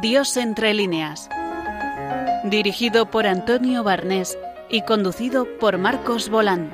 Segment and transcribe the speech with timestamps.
[0.00, 1.28] Dios entre líneas.
[2.44, 4.36] Dirigido por Antonio Barnés
[4.68, 6.72] y conducido por Marcos Bolán.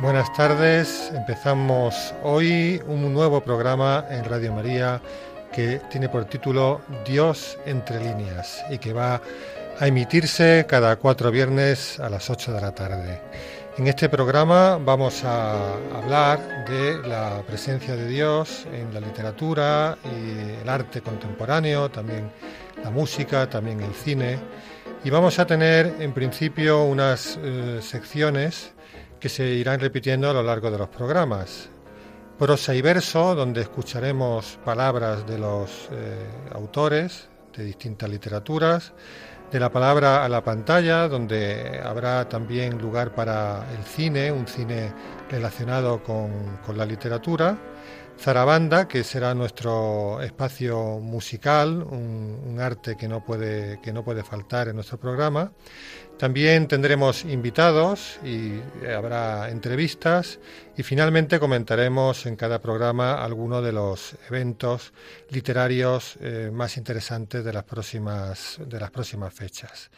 [0.00, 5.02] Buenas tardes, empezamos hoy un nuevo programa en Radio María
[5.52, 9.20] que tiene por título Dios entre líneas y que va
[9.78, 13.20] a emitirse cada cuatro viernes a las 8 de la tarde.
[13.78, 20.60] En este programa vamos a hablar de la presencia de Dios en la literatura y
[20.62, 22.28] el arte contemporáneo, también
[22.82, 24.36] la música, también el cine.
[25.04, 28.72] Y vamos a tener en principio unas eh, secciones
[29.20, 31.70] que se irán repitiendo a lo largo de los programas.
[32.36, 38.92] Prosa y verso, donde escucharemos palabras de los eh, autores de distintas literaturas
[39.50, 44.92] de la palabra a la pantalla, donde habrá también lugar para el cine, un cine
[45.30, 47.56] relacionado con, la literatura.
[48.18, 54.68] Zarabanda, que será nuestro espacio musical, un, arte que no, puede, que no puede faltar
[54.68, 55.52] en nuestro programa.
[56.18, 58.60] También tendremos invitados y
[58.92, 60.40] habrá entrevistas
[60.76, 64.92] y finalmente comentaremos en cada programa algunos de los eventos
[65.30, 69.92] literarios eh, más interesantes de las próximas, de las próximas fechas.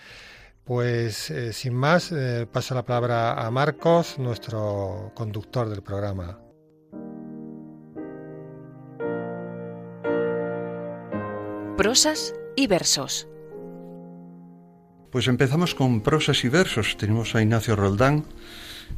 [0.63, 6.39] Pues eh, sin más, eh, paso la palabra a Marcos, nuestro conductor del programa.
[11.79, 13.27] Prosas y versos.
[15.11, 16.97] Pues empezamos con prosas y versos.
[16.97, 18.25] Tenemos a Ignacio Roldán.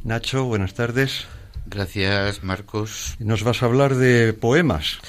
[0.03, 1.25] Nacho, buenas tardes.
[1.65, 3.15] Gracias, Marcos.
[3.17, 4.99] nos vas a hablar de poemas.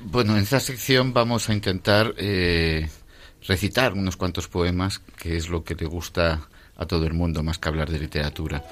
[0.00, 2.90] Bueno, en esta sección vamos a intentar eh,
[3.48, 6.46] recitar unos cuantos poemas, que es lo que le gusta
[6.76, 8.62] a todo el mundo, más que hablar de literatura.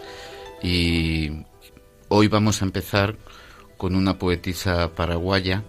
[0.62, 1.30] Y
[2.08, 3.16] hoy vamos a empezar
[3.78, 5.62] con una poetisa paraguaya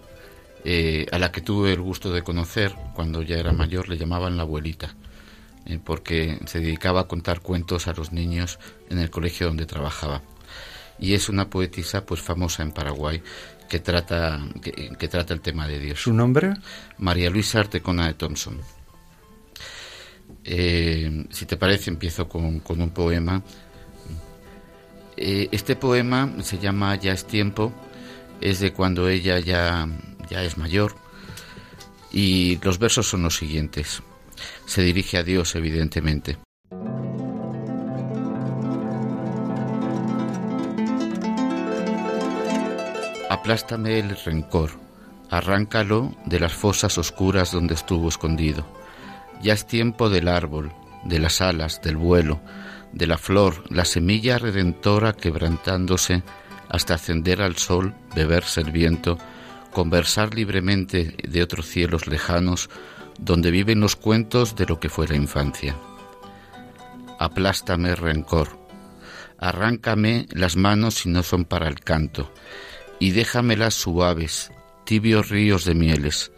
[0.66, 4.36] eh, a la que tuve el gusto de conocer cuando ya era mayor, le llamaban
[4.36, 4.94] la abuelita.
[5.66, 8.58] Eh, porque se dedicaba a contar cuentos a los niños
[8.90, 10.22] en el colegio donde trabajaba.
[10.98, 13.22] Y es una poetisa pues famosa en Paraguay
[13.68, 16.02] que trata, que, trata el tema de Dios.
[16.02, 16.54] ¿Su nombre?
[16.98, 18.60] María Luisa Artecona de Thompson.
[20.44, 23.42] Eh, si te parece, empiezo con, un poema.
[25.16, 27.72] Eh, este poema se llama Ya es tiempo,
[28.40, 29.88] es de cuando ella ya,
[30.28, 30.94] ya es mayor,
[32.12, 34.02] y los versos son los siguientes.
[34.66, 36.38] Se dirige a Dios, evidentemente.
[43.28, 44.70] Aplástame el rencor,
[45.30, 48.66] arráncalo de las fosas oscuras donde estuvo escondido.
[49.42, 50.72] Ya es tiempo del árbol,
[51.04, 52.40] de las alas, del vuelo,
[52.92, 56.22] de la flor, la semilla redentora quebrantándose
[56.68, 59.18] hasta ascender al sol, beberse el viento,
[59.72, 62.70] conversar libremente de otros cielos lejanos
[63.18, 65.76] donde viven los cuentos de lo que fue la infancia.
[67.18, 68.58] Aplástame rencor,
[69.38, 72.32] arráncame las manos si no son para el canto,
[72.98, 74.52] y déjamelas suaves,
[74.84, 76.32] tibios ríos de mieles,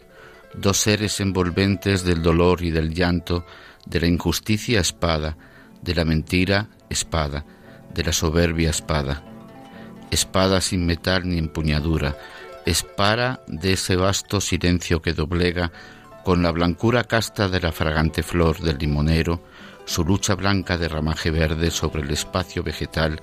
[0.53, 3.45] dos seres envolventes del dolor y del llanto,
[3.85, 5.37] de la injusticia espada,
[5.81, 7.45] de la mentira espada,
[7.93, 9.23] de la soberbia espada,
[10.11, 12.17] espada sin metal ni empuñadura,
[12.65, 15.71] espada de ese vasto silencio que doblega
[16.25, 19.43] con la blancura casta de la fragante flor del limonero,
[19.85, 23.21] su lucha blanca de ramaje verde sobre el espacio vegetal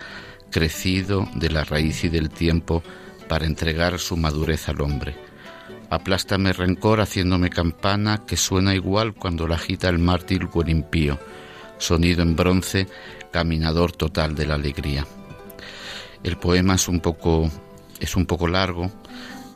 [0.52, 2.80] crecido de la raíz y del tiempo
[3.28, 5.16] para entregar su madurez al hombre.
[5.90, 11.18] Aplástame rencor haciéndome campana que suena igual cuando la agita el mártir o el impío,
[11.78, 12.86] sonido en bronce,
[13.32, 15.04] caminador total de la alegría.
[16.22, 17.50] El poema es un poco,
[17.98, 18.92] es un poco largo,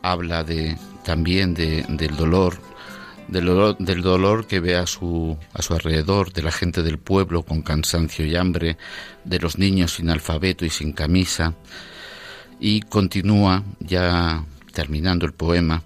[0.01, 0.75] habla de,
[1.05, 2.59] también de, del dolor,
[3.27, 7.61] del dolor, que ve a su, a su alrededor, de la gente del pueblo con
[7.61, 8.77] cansancio y hambre,
[9.25, 11.53] de los niños sin alfabeto y sin camisa,
[12.59, 15.83] y continúa, ya terminando el poema,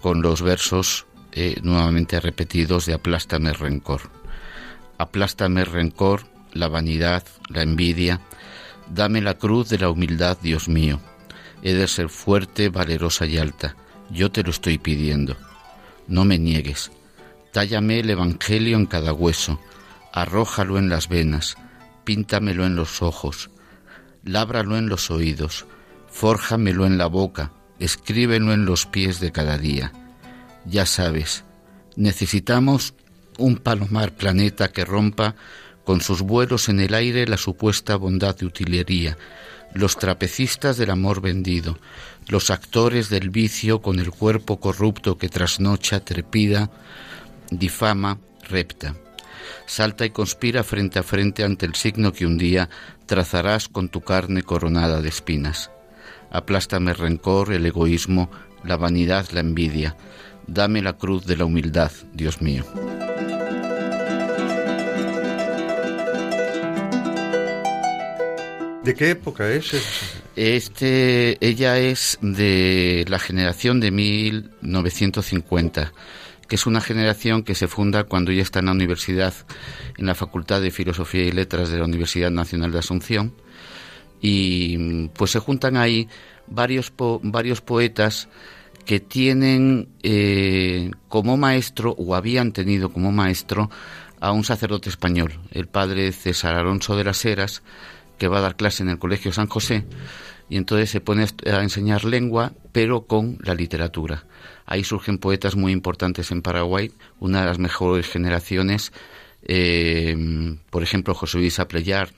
[0.00, 4.02] con los versos eh, nuevamente repetidos de Aplástame rencor.
[4.98, 6.22] Aplástame rencor,
[6.52, 8.20] la vanidad, la envidia,
[8.88, 11.00] dame la cruz de la humildad, Dios mío.
[11.62, 13.76] He de ser fuerte, valerosa y alta,
[14.10, 15.36] yo te lo estoy pidiendo
[16.10, 16.90] no me niegues.
[17.52, 19.58] Tállame el Evangelio en cada hueso,
[20.12, 21.56] arrójalo en las venas,
[22.04, 23.50] píntamelo en los ojos,
[24.24, 25.66] lábralo en los oídos,
[26.08, 29.92] fórjamelo en la boca, escríbelo en los pies de cada día.
[30.66, 31.44] Ya sabes,
[31.96, 32.94] necesitamos
[33.38, 35.34] un palomar planeta que rompa
[35.84, 39.16] con sus vuelos en el aire la supuesta bondad de utilería,
[39.72, 41.78] los trapecistas del amor vendido,
[42.30, 46.70] los actores del vicio con el cuerpo corrupto que trasnocha, trepida,
[47.50, 48.18] difama,
[48.48, 48.94] repta.
[49.66, 52.70] Salta y conspira frente a frente ante el signo que un día
[53.06, 55.72] trazarás con tu carne coronada de espinas.
[56.30, 58.30] Aplástame el rencor, el egoísmo,
[58.62, 59.96] la vanidad, la envidia.
[60.46, 62.64] Dame la cruz de la humildad, Dios mío.
[68.90, 69.70] ¿De qué época es?
[70.34, 75.92] Este, ella es de la generación de 1950,
[76.48, 79.32] que es una generación que se funda cuando ella está en la universidad,
[79.96, 83.32] en la Facultad de Filosofía y Letras de la Universidad Nacional de Asunción,
[84.20, 86.08] y pues se juntan ahí
[86.48, 88.28] varios, varios poetas
[88.86, 93.70] que tienen eh, como maestro, o habían tenido como maestro,
[94.18, 97.62] a un sacerdote español, el padre César Alonso de las Heras,
[98.20, 99.86] que va a dar clase en el Colegio San José
[100.50, 104.26] y entonces se pone a enseñar lengua, pero con la literatura.
[104.66, 108.92] Ahí surgen poetas muy importantes en Paraguay, una de las mejores generaciones,
[109.42, 110.14] eh,
[110.68, 112.10] por ejemplo, José Luis Apleyar,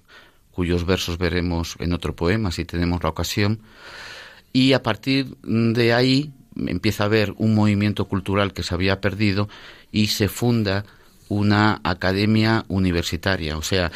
[0.51, 3.61] cuyos versos veremos en otro poema si tenemos la ocasión.
[4.53, 9.49] Y a partir de ahí empieza a haber un movimiento cultural que se había perdido
[9.93, 10.85] y se funda
[11.29, 13.57] una academia universitaria.
[13.57, 13.93] O sea,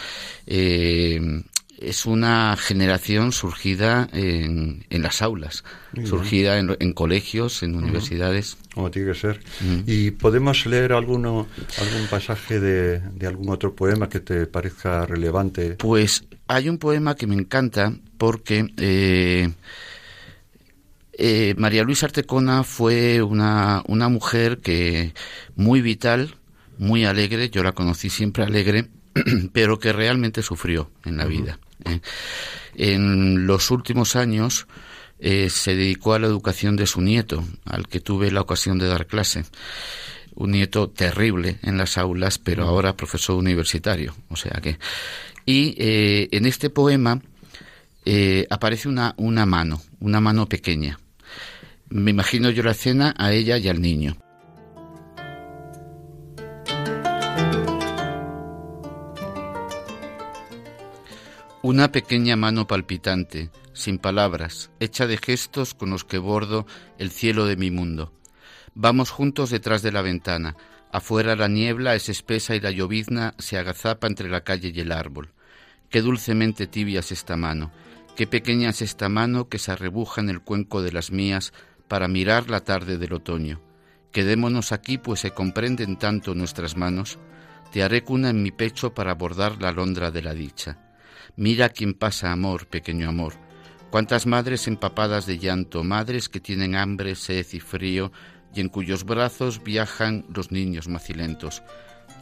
[0.47, 1.43] eh,
[1.79, 5.65] es una generación surgida en, en las aulas,
[6.05, 8.57] surgida en, colegios, en universidades.
[8.75, 9.41] Como tiene que ser.
[9.87, 11.47] ¿Y podemos leer alguno,
[11.79, 15.77] algún pasaje de, de, algún otro poema que te parezca relevante?
[15.77, 19.51] Pues hay un poema que me encanta porque eh,
[21.13, 25.13] eh, María Luisa Artecona fue una, una mujer que
[25.55, 26.37] muy vital,
[26.79, 28.89] muy alegre, yo la conocí siempre alegre,
[29.53, 31.59] pero que realmente sufrió en la vida.
[31.87, 32.01] ¿Eh?
[32.75, 34.67] En los últimos años
[35.19, 38.89] eh, se dedicó a la educación de su nieto, al que tuve la ocasión de
[38.89, 39.45] dar clase.
[40.35, 44.15] Un nieto terrible en las aulas, pero ahora profesor universitario.
[44.29, 44.79] O sea que.
[45.47, 47.21] Y eh, en este poema
[48.51, 51.01] aparece una, una mano, una mano pequeña.
[51.89, 54.17] Me imagino yo la escena a ella y al niño.
[61.69, 66.65] Una pequeña mano palpitante, sin palabras, hecha de gestos con los que bordo
[66.97, 68.13] el cielo de mi mundo.
[68.77, 70.57] Vamos juntos detrás de la ventana.
[70.93, 74.93] Afuera la niebla es espesa y la llovizna se agazapa entre la calle y el
[74.93, 75.33] árbol.
[75.91, 77.73] Qué dulcemente tibia es esta mano,
[78.15, 81.53] qué pequeña es esta mano que se arrebuja en el cuenco de las mías
[81.89, 83.61] para mirar la tarde del otoño.
[84.13, 87.19] Quedémonos aquí, pues se comprenden tanto nuestras manos.
[87.73, 90.86] Te haré cuna en mi pecho para bordar la alondra de la dicha.
[91.39, 93.35] Mira quién pasa amor, pequeño amor.
[93.91, 98.11] Cuántas madres empapadas de llanto, madres que tienen hambre, sed y frío,
[98.55, 101.63] y en cuyos brazos viajan los niños macilentos.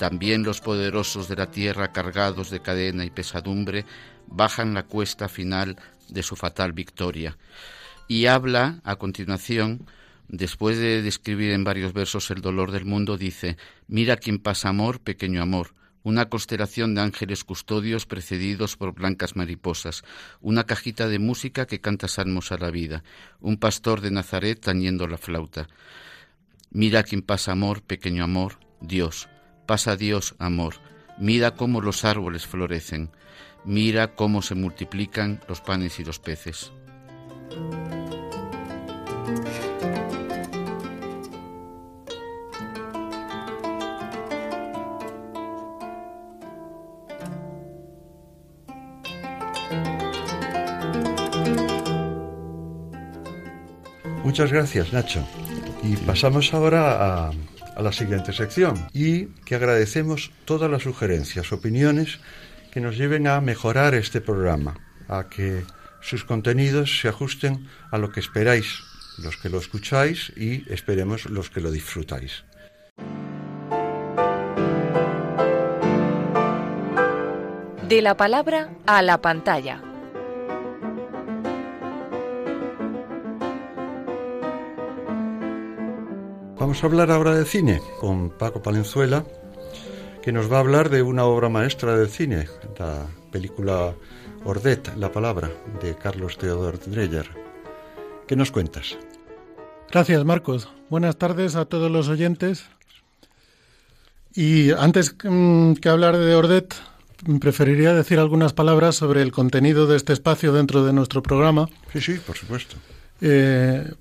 [0.00, 3.84] También los poderosos de la tierra, cargados de cadena y pesadumbre,
[4.26, 5.76] bajan la cuesta final
[6.08, 7.38] de su fatal victoria.
[8.08, 9.86] Y habla, a continuación,
[10.26, 14.98] después de describir en varios versos el dolor del mundo, dice, Mira quién pasa amor,
[14.98, 15.72] pequeño amor
[16.04, 20.04] una constelación de ángeles custodios precedidos por blancas mariposas,
[20.40, 23.02] una cajita de música que canta salmos a la vida,
[23.40, 25.66] un pastor de Nazaret tañendo la flauta.
[26.70, 29.28] Mira quién pasa amor, pequeño amor, Dios,
[29.66, 30.74] pasa Dios amor,
[31.18, 33.10] mira cómo los árboles florecen,
[33.64, 36.70] mira cómo se multiplican los panes y los peces.
[54.24, 55.22] Muchas gracias, Nacho.
[55.82, 62.20] Y pasamos ahora a, la siguiente sección y que agradecemos todas las sugerencias, opiniones
[62.72, 64.78] que nos lleven a mejorar este programa,
[65.08, 65.64] a que
[66.00, 68.82] sus contenidos se ajusten a lo que esperáis
[69.18, 72.44] los que lo escucháis y esperemos los que lo disfrutáis.
[77.86, 79.93] De la palabra a la pantalla.
[86.64, 89.26] Vamos a hablar ahora de cine con Paco Palenzuela,
[90.22, 93.94] que nos va a hablar de una obra maestra del cine, la película
[94.46, 95.50] Ordet, la palabra,
[95.82, 97.28] de Carlos Theodor Dreyer.
[98.26, 98.96] ¿Qué nos cuentas?
[99.92, 100.70] Gracias, Marcos.
[100.88, 102.64] Buenas tardes a todos los oyentes.
[104.34, 106.74] Y antes mm, que hablar de Ordet,
[107.40, 111.68] preferiría decir algunas palabras sobre el contenido de este espacio dentro de nuestro programa.
[111.92, 112.76] Sí, sí, por supuesto.
[113.20, 113.92] Eh,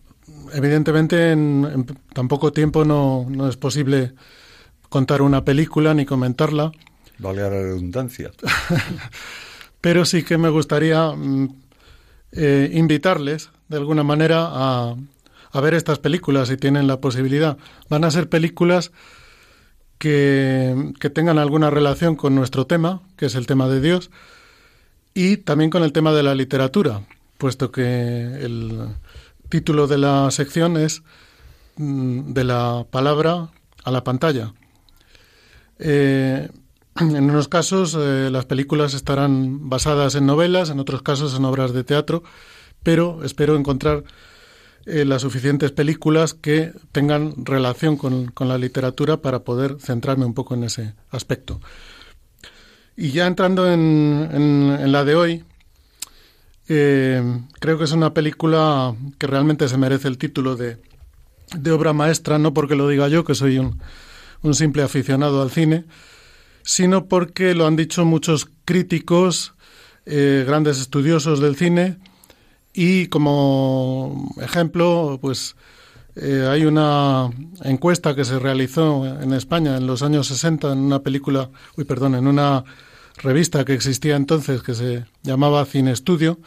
[0.54, 4.14] evidentemente, en, tan poco tiempo no, no, es posible
[4.90, 6.72] contar una película ni comentarla.
[7.20, 8.32] Vale la redundancia.
[9.82, 11.56] Pero sí que me gustaría mm,
[12.34, 14.96] eh, invitarles, de alguna manera, a,
[15.52, 17.58] a ver estas películas si tienen la posibilidad.
[17.90, 18.92] Van a ser películas
[20.04, 24.12] que, tengan alguna relación con nuestro tema, que es el tema de Dios,
[25.14, 27.04] y también con el tema de la literatura,
[27.38, 27.84] puesto que
[28.42, 28.90] el
[29.54, 31.04] título de la sección es
[31.78, 33.52] mm, de la palabra
[33.84, 34.52] a la pantalla.
[35.78, 36.50] Eh,
[37.00, 41.72] en unos casos eh, las películas estarán basadas en novelas, en otros casos en obras
[41.72, 42.24] de teatro,
[42.82, 44.04] pero espero encontrar
[44.88, 50.56] eh, las suficientes películas que tengan relación con, la literatura para poder centrarme un poco
[50.56, 51.62] en ese aspecto.
[52.98, 55.44] Y ya entrando en, la de hoy,
[56.70, 60.80] eh, creo que es una película que realmente se merece el título de,
[61.72, 65.86] obra maestra, no porque lo diga yo, que soy un, simple aficionado al cine,
[66.64, 69.54] sino porque lo han dicho muchos críticos,
[70.06, 71.98] eh, grandes estudiosos del cine,
[72.74, 75.56] y como ejemplo, pues
[76.16, 77.30] eh, hay una
[77.64, 82.16] encuesta que se realizó en España en los años 60 en una película, uy, perdón,
[82.16, 82.64] en una
[83.18, 86.40] revista que existía entonces que se llamaba Cine Estudio,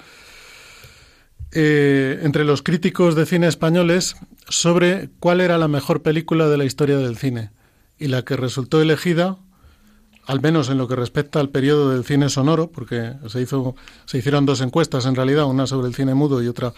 [1.52, 4.16] eh, entre los críticos de cine españoles
[4.48, 7.50] sobre cuál era la mejor película de la historia del cine.
[7.98, 9.38] Y la que resultó elegida
[10.26, 14.18] al menos en lo que respecta al periodo del cine sonoro, porque se, hizo, se
[14.18, 16.74] hicieron dos encuestas en realidad, una sobre el cine mudo y otra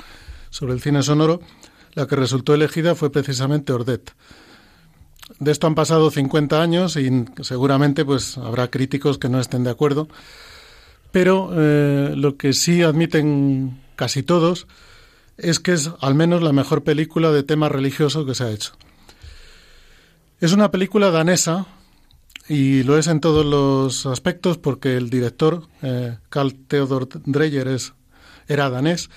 [0.50, 1.40] sobre el cine sonoro,
[1.95, 4.12] la que resultó elegida fue precisamente Ordet.
[5.38, 9.71] De esto han pasado 50 años y seguramente pues habrá críticos que no estén de
[9.71, 10.09] acuerdo,
[11.12, 14.66] pero eh, lo que sí admiten casi todos
[15.37, 18.73] es que es al menos la mejor película de tema religioso que se ha hecho.
[20.40, 21.66] Es una película danesa
[22.49, 27.92] y lo es en todos los aspectos porque el director, eh, Carl Theodor Dreyer, es,
[28.49, 29.11] era danés.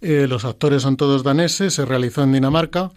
[0.00, 2.92] Eh, los actores son todos daneses, se realizó en Dinamarca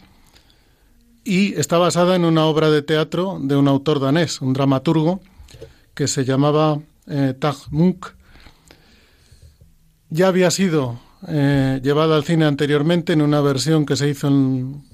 [1.27, 5.19] y está basada en una obra de teatro de un autor danés, un dramaturgo
[5.93, 7.35] que se llamaba eh,
[7.69, 8.07] Munk.
[10.09, 14.85] Ya había sido eh, llevada al cine anteriormente en una versión que se hizo en,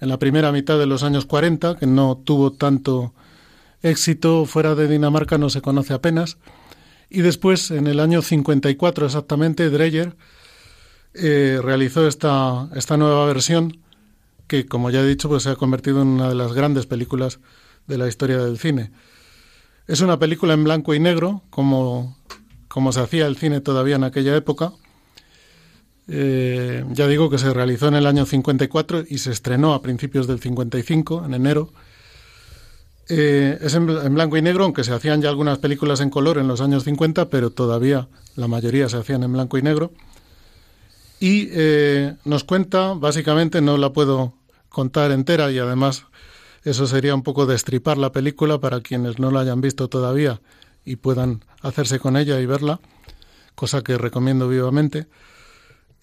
[0.00, 3.12] en la primera mitad de los años 40, que no tuvo tanto
[3.82, 6.38] éxito fuera de Dinamarca no se conoce apenas.
[7.10, 10.16] Y después, en el año 54 exactamente, Dreyer
[11.12, 13.82] eh, realizó esta, esta nueva versión
[14.52, 17.40] que, como ya he dicho, pues se ha convertido en una de las grandes películas
[17.86, 18.92] de la historia del cine.
[19.86, 22.18] Es una película en blanco y negro, como,
[22.68, 24.74] como se hacía el cine todavía en aquella época.
[26.06, 30.26] Eh, ya digo que se realizó en el año 54 y se estrenó a principios
[30.26, 31.72] del 55, en enero.
[33.08, 36.46] Eh, es en, blanco y negro, aunque se hacían ya algunas películas en color en
[36.46, 39.92] los años 50, pero todavía la mayoría se hacían en blanco y negro.
[41.20, 44.41] Y eh, nos cuenta, básicamente, no la puedo
[44.72, 46.06] contar entera y además
[46.64, 50.40] eso sería un poco destripar la película para quienes no la hayan visto todavía
[50.84, 52.80] y puedan hacerse con ella y verla,
[53.54, 55.06] cosa que recomiendo vivamente.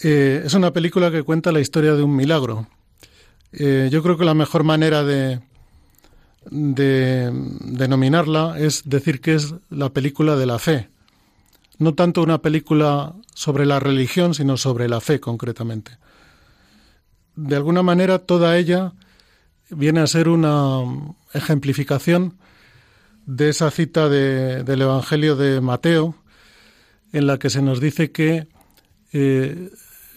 [0.02, 2.68] Eh, es una película que cuenta la historia de un milagro.
[3.52, 5.42] yo creo que la mejor manera de,
[6.46, 10.90] de denominarla es decir que es la película de la fe.
[11.78, 15.98] No tanto una película sobre la religión, sino sobre la fe concretamente.
[17.42, 18.92] De alguna manera, toda ella
[19.70, 20.84] viene a ser una
[21.34, 22.38] ejemplificación
[23.26, 26.16] de esa cita del Evangelio de Mateo,
[27.14, 28.48] en la que se nos dice que,
[29.14, 29.70] eh,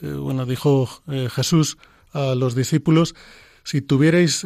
[0.03, 1.79] eh, bueno, dijo eh, Jesús
[2.13, 3.15] a los discípulos,
[3.63, 4.45] si tuvierais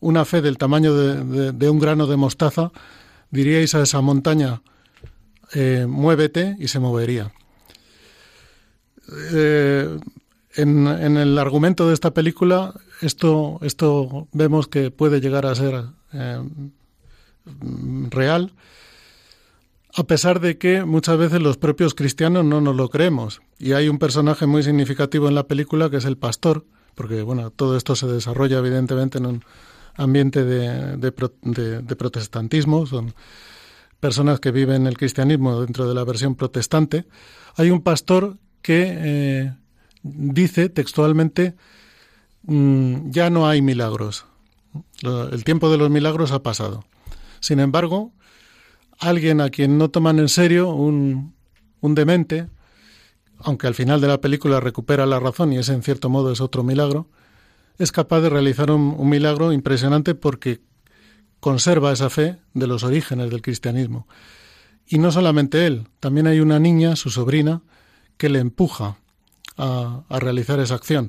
[0.00, 2.70] una fe del tamaño de, un grano de mostaza,
[3.30, 4.60] diríais a esa montaña,
[5.88, 7.32] muévete y se movería.
[10.56, 16.42] En, el argumento de esta película, esto, esto vemos que puede llegar a ser eh,
[18.10, 18.52] real,
[19.96, 23.42] a pesar de que muchas veces los propios cristianos no nos lo creemos.
[23.58, 27.50] Y hay un personaje muy significativo en la película que es el pastor, porque bueno,
[27.50, 29.44] todo esto se desarrolla evidentemente en un
[29.96, 33.14] ambiente de, de, protestantismo, son
[34.00, 37.06] personas que viven el cristianismo dentro de la versión protestante,
[37.56, 39.54] hay un pastor que eh,
[40.04, 41.56] dice textualmente,
[42.42, 44.26] mm, ya no hay milagros,
[45.02, 46.84] el tiempo de los milagros ha pasado.
[47.40, 48.12] Sin embargo,
[48.98, 51.34] alguien a quien no toman en serio, un,
[51.80, 52.48] un demente,
[53.38, 56.40] aunque al final de la película recupera la razón y ese en cierto modo es
[56.40, 57.08] otro milagro,
[57.78, 60.60] es capaz de realizar un, milagro impresionante porque
[61.40, 64.06] conserva esa fe de los orígenes del cristianismo.
[64.86, 67.62] Y no solamente él, también hay una niña, su sobrina,
[68.16, 68.98] que le empuja
[69.56, 71.08] a, realizar esa acción.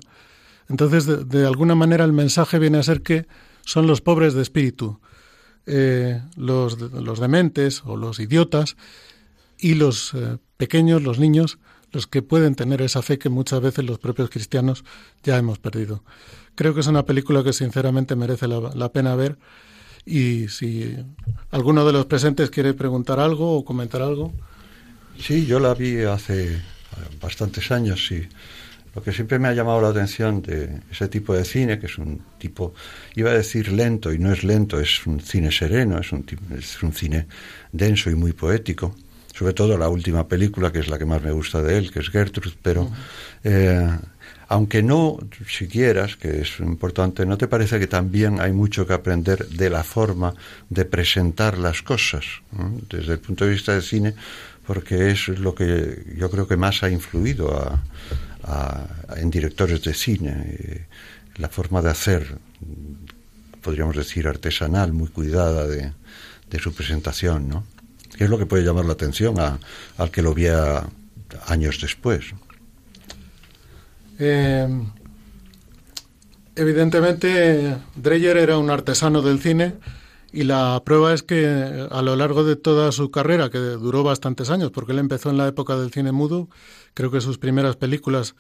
[0.70, 3.28] Entonces, de, alguna manera, el mensaje viene a ser que
[3.66, 5.00] son los pobres de espíritu,
[5.66, 6.78] eh, los,
[7.20, 8.76] dementes o los idiotas
[9.58, 11.60] y los eh, pequeños, los niños,
[11.92, 14.84] los que pueden tener esa fe que muchas veces los propios cristianos
[15.24, 16.04] ya hemos perdido.
[16.56, 19.38] Creo que es una película que sinceramente merece la, pena ver
[20.06, 20.96] y si
[21.52, 24.34] alguno de los presentes quiere preguntar algo o comentar algo.
[25.18, 26.62] Sí, yo la vi hace
[27.22, 28.28] bastantes años y
[28.96, 31.98] lo que siempre me ha llamado la atención de ese tipo de cine, que es
[31.98, 32.74] un tipo,
[33.16, 36.26] iba a decir lento y no es lento, es un cine sereno, es un,
[36.58, 37.28] es un cine
[37.74, 38.96] denso y muy poético,
[39.34, 42.00] sobre todo la última película, que es la que más me gusta de él, que
[42.00, 42.90] es Gertrude, pero
[43.44, 43.86] eh,
[44.48, 48.94] aunque no, si quieras, que es importante, ¿no te parece que también hay mucho que
[48.94, 50.34] aprender de la forma
[50.70, 52.24] de presentar las cosas,
[52.90, 54.14] desde el punto de vista del cine?
[54.68, 57.80] Porque es lo que yo creo que más ha influido
[59.16, 60.86] en directores de cine, eh,
[61.38, 62.38] la forma de hacer,
[63.62, 65.92] podríamos decir, artesanal, muy cuidada de,
[66.50, 67.66] de su presentación, ¿no?
[68.16, 69.60] que es lo que puede llamar la atención a,
[69.98, 70.88] al que lo vea
[71.48, 72.26] años después.
[74.20, 74.68] Eh,
[76.56, 79.74] evidentemente, Dreyer era un artesano del cine
[80.36, 84.50] y la prueba es que a lo largo de toda su carrera, que duró bastantes
[84.50, 86.50] años, porque él empezó en la época del cine mudo,
[86.94, 88.36] creo que sus primeras películas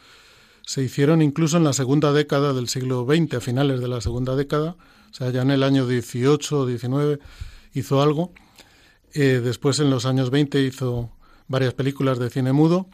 [0.66, 4.36] se hicieron incluso en la segunda década del siglo XX, a finales de la segunda
[4.36, 4.76] década,
[5.10, 7.20] o sea, ya en el año 18 o 19
[7.74, 8.34] hizo algo.
[9.14, 11.12] Eh, después, en los años 20, hizo
[11.48, 12.90] varias películas de cine mudo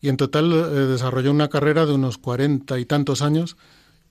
[0.00, 0.56] y en total eh,
[0.86, 3.58] desarrolló una carrera de unos cuarenta y tantos años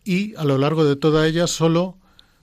[0.04, 1.98] y a lo largo de toda ella solo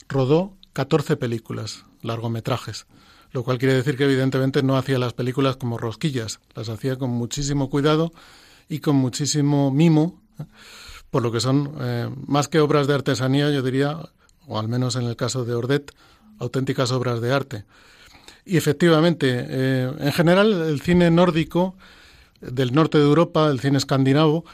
[0.08, 2.86] rodó 14 películas, largometrajes,
[3.32, 7.10] lo cual quiere decir que evidentemente no hacía las películas como rosquillas, las hacía con
[7.10, 8.12] muchísimo cuidado
[8.68, 10.44] y con muchísimo mimo, ¿eh?
[11.10, 11.72] por lo que son
[12.28, 13.98] más que obras de artesanía, yo diría,
[14.46, 15.90] o al menos en el caso de Ordet,
[16.38, 17.64] auténticas obras de arte.
[18.44, 21.74] Y efectivamente, eh, en general el cine nórdico
[22.40, 24.44] del norte de Europa, el cine escandinavo,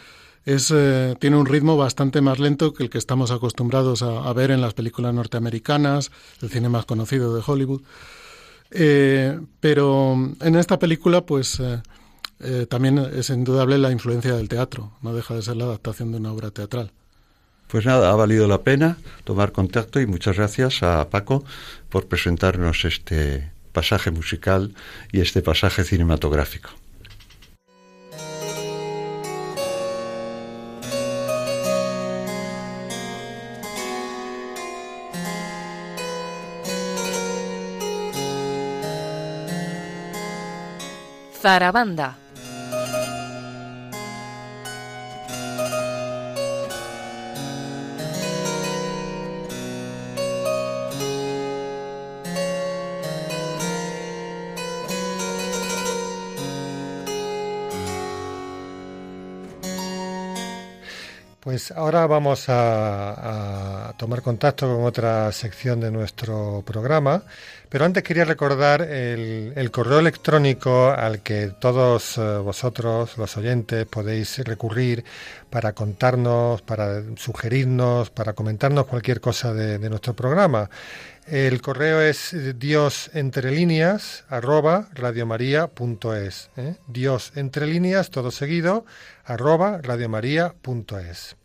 [0.44, 4.50] es, eh, tiene un ritmo bastante más lento que el que estamos acostumbrados a, ver
[4.50, 6.10] en las películas norteamericanas,
[6.42, 7.82] el cine más conocido de Hollywood.
[8.70, 11.62] Eh, pero en esta película, pues
[12.68, 16.32] también es indudable la influencia del teatro, no deja de ser la adaptación de una
[16.32, 16.92] obra teatral.
[17.68, 21.44] Pues nada, ha valido la pena tomar contacto y muchas gracias a Paco
[21.88, 24.74] por presentarnos este pasaje musical
[25.12, 26.70] y este pasaje cinematográfico.
[41.44, 42.16] Zarabanda
[61.44, 67.22] Pues ahora vamos a, tomar contacto con otra sección de nuestro programa,
[67.68, 74.38] pero antes quería recordar el, correo electrónico al que todos eh, vosotros, los oyentes, podéis
[74.38, 75.04] recurrir
[75.50, 80.70] para contarnos, para sugerirnos, para comentarnos cualquier cosa de, nuestro programa.
[81.26, 86.50] El correo es dios entre líneas arroba radiomaria.es.
[86.56, 86.76] ¿eh?
[86.86, 88.84] Dios entre líneas, todo seguido,
[89.24, 91.36] arroba radiomaria.es.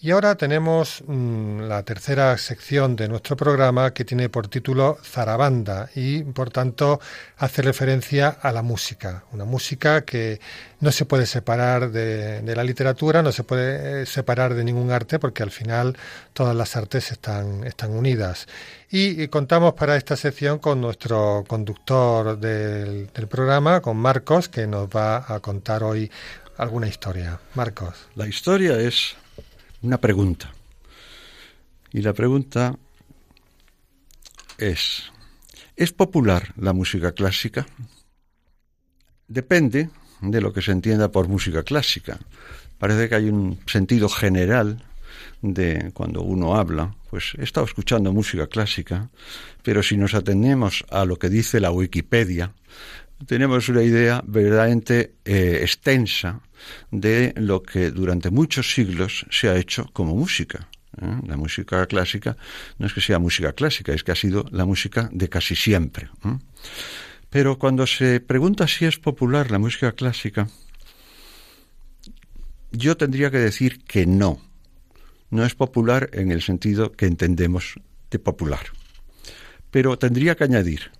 [0.00, 5.90] Y ahora tenemos mm, la tercera sección de nuestro programa que tiene por título Zarabanda
[5.92, 7.00] y por tanto
[7.36, 10.40] hace referencia a la música, una música que
[10.78, 15.18] no se puede separar de, la literatura, no se puede eh, separar de ningún arte
[15.18, 15.96] porque al final
[16.32, 18.46] todas las artes están, están unidas.
[18.92, 25.24] Y, contamos para esta sección con nuestro conductor del programa, con Marcos, que nos va
[25.26, 26.08] a contar hoy
[26.56, 27.40] alguna historia.
[27.54, 28.06] Marcos.
[28.14, 29.16] La historia es
[29.82, 30.52] una pregunta.
[31.92, 32.76] Y la pregunta
[34.58, 35.10] es,
[35.76, 37.66] ¿es popular la música clásica?
[39.26, 42.18] Depende de lo que se entienda por música clásica.
[42.78, 44.84] Parece que hay un sentido general
[45.42, 49.10] de cuando uno habla, pues he estado escuchando música clásica,
[49.62, 52.52] pero si nos atendemos a lo que dice la Wikipedia,
[53.26, 56.40] tenemos una idea verdaderamente eh, extensa
[56.90, 60.68] de lo que durante muchos siglos se ha hecho como música.
[61.00, 61.20] ¿eh?
[61.26, 62.36] La música clásica
[62.78, 66.08] no es que sea música clásica, es que ha sido la música de casi siempre.
[66.24, 66.38] ¿eh?
[67.30, 70.48] Pero cuando se pregunta si es popular la música clásica,
[72.70, 74.40] yo tendría que decir que no.
[75.30, 77.74] No es popular en el sentido que entendemos
[78.10, 78.66] de popular.
[79.70, 80.90] Pero tendría que añadir,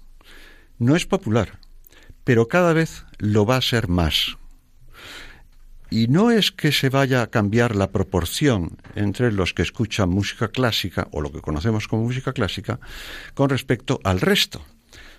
[0.79, 1.59] no es popular,
[2.29, 4.37] pero cada vez lo va a ser más.
[5.89, 10.49] Y no es que se vaya a cambiar la proporción entre los que escuchan música
[10.49, 12.81] clásica, o lo que conocemos como música clásica,
[13.33, 14.63] con respecto al resto,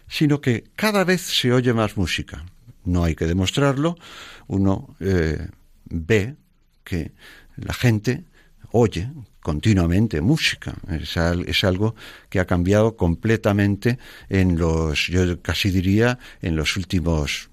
[0.08, 2.45] sino que cada vez se oye más música.
[2.86, 3.98] No hay que demostrarlo,
[4.45, 5.48] uno eh,
[5.86, 6.36] ve
[6.84, 7.12] que
[7.56, 8.24] la gente
[8.72, 9.10] oye
[9.49, 10.75] continuamente música.
[10.91, 11.95] Es, algo
[12.29, 13.97] que ha cambiado completamente
[14.29, 17.49] en los, yo casi diría, en los últimos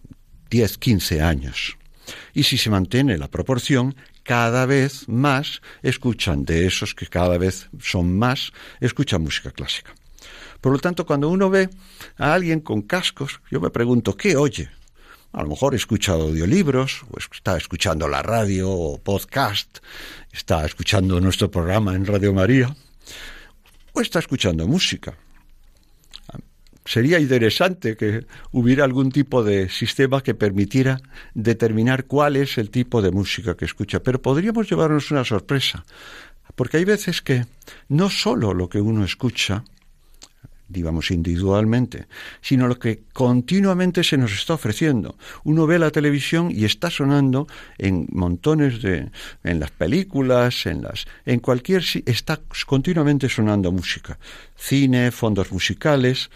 [0.51, 1.79] 10, 15 años.
[2.35, 7.71] Y si se mantiene la proporción, cada vez más escuchan, de esos que cada vez
[7.81, 9.95] son más, escuchan música clásica.
[10.61, 11.71] Por lo tanto, cuando uno ve
[12.19, 14.69] a alguien con cascos, yo me pregunto, ¿qué oye?
[15.37, 19.79] A lo mejor escucha audiolibros, o está escuchando la radio o podcast,
[20.33, 22.75] está escuchando nuestro programa en Radio María,
[23.93, 25.15] o está escuchando música
[26.87, 31.01] sería interesante que hubiera algún tipo de sistema que permitiera
[31.35, 34.01] determinar cuál es el tipo de música que escucha.
[34.03, 35.85] Pero podríamos llevarnos una sorpresa,
[36.55, 37.45] porque hay veces que
[37.89, 39.65] no solo lo que uno escucha,
[40.69, 42.07] digamos individualmente,
[42.41, 45.17] sino lo que continuamente se nos está ofreciendo.
[45.45, 47.47] Uno ve la televisión y está sonando
[47.79, 49.11] en montones de
[49.45, 54.19] en las películas, en las en cualquier está continuamente sonando música,
[54.57, 56.31] cine, fondos musicales,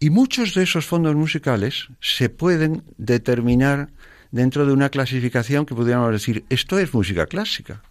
[0.00, 3.90] y muchos de esos fondos musicales se pueden determinar
[4.30, 7.82] dentro de una clasificación que pudiéramos decir, esto es música clásica.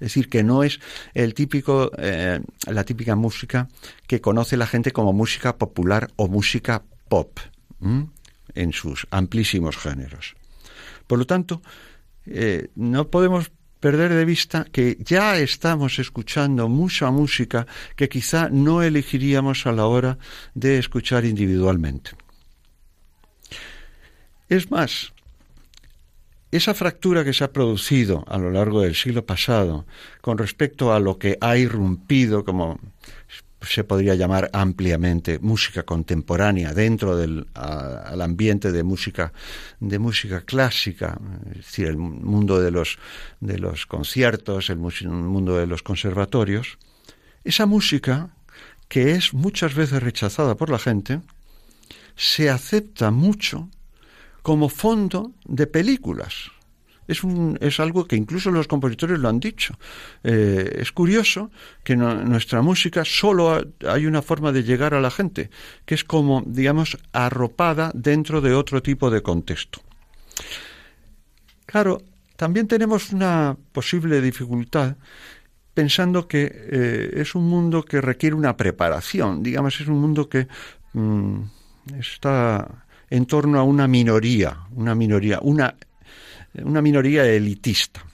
[0.00, 0.80] Es decir, que no es
[1.14, 3.68] el típico, eh, la típica música
[4.06, 7.38] que conoce la gente como música popular o música pop,
[7.80, 10.34] en sus amplísimos géneros.
[11.06, 11.62] Por lo tanto,
[12.26, 18.82] eh, no podemos perder de vista que ya estamos escuchando mucha música que quizá no
[18.82, 20.18] elegiríamos a la hora
[20.54, 22.10] de escuchar individualmente.
[24.48, 25.12] Es más,
[26.50, 29.86] esa fractura que se ha producido a lo largo del siglo pasado
[30.20, 32.78] con respecto a lo que ha irrumpido como
[33.60, 39.32] se podría llamar ampliamente música contemporánea dentro del al ambiente de música
[39.80, 41.18] de música clásica
[41.50, 42.98] es decir el mundo de los
[43.40, 46.78] de los conciertos el mundo de los conservatorios
[47.44, 48.30] esa música
[48.88, 51.20] que es muchas veces rechazada por la gente
[52.16, 53.68] se acepta mucho
[54.48, 56.50] como fondo de películas
[57.06, 57.20] es,
[57.60, 59.74] es algo que incluso los compositores lo han dicho.
[60.24, 61.50] Eh, es curioso
[61.84, 65.50] que nuestra música solo hay una forma de llegar a la gente,
[65.84, 69.82] que es como, digamos, arropada dentro de otro tipo de contexto.
[71.66, 72.00] Claro,
[72.36, 74.96] también tenemos una posible dificultad
[75.74, 80.48] pensando que eh, es un mundo que requiere una preparación, digamos, es un mundo que
[80.94, 81.42] mm,
[81.98, 85.74] está en torno a una minoría, una minoría, una
[86.54, 88.04] una minoría elitista.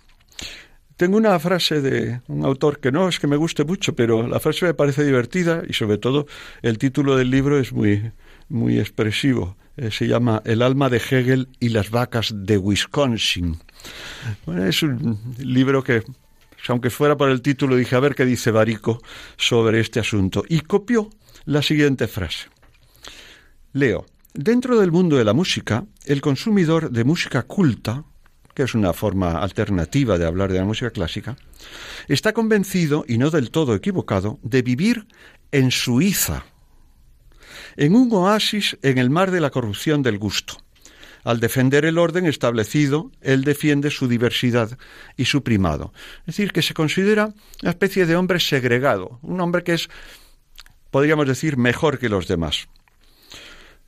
[0.97, 4.39] Tengo una frase de un autor que no es que me guste mucho, pero la
[4.39, 6.27] frase me parece divertida y sobre todo
[6.63, 8.13] el título del libro es muy,
[8.49, 9.57] muy expresivo.
[9.77, 13.59] Eh, se llama El alma de Hegel y las vacas de Wisconsin.
[14.47, 16.05] es un libro que,
[16.69, 19.03] aunque fuera por el título, dije a ver qué dice Barico
[19.37, 20.45] sobre este asunto.
[20.49, 21.11] Y copió
[21.45, 22.47] la siguiente frase.
[23.73, 24.07] Leo.
[24.37, 28.05] Dentro del mundo de la música, el consumidor de música culta
[28.53, 31.37] que es una forma alternativa de hablar de la música clásica,
[32.09, 35.07] está convencido, y no del todo equivocado, de vivir
[35.51, 36.45] en Suiza,
[37.77, 40.55] en un oasis en el mar de la corrupción del gusto.
[41.25, 44.79] Al defender el orden establecido, él defiende su diversidad
[45.17, 45.93] y su primado.
[46.21, 49.89] Es decir, que se considera una especie de hombre segregado, un hombre que es,
[50.91, 52.69] podríamos decir, mejor que los demás.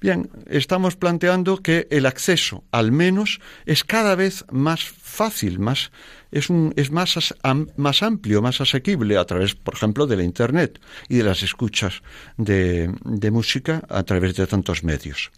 [0.06, 5.90] Bien, estamos planteando que el acceso, al menos, es cada vez más fácil, más,
[6.30, 6.48] es,
[6.92, 7.34] más,
[7.76, 12.04] más amplio, más asequible a través, por ejemplo, de la Internet y de las escuchas
[12.36, 15.32] de música a través de tantos medios.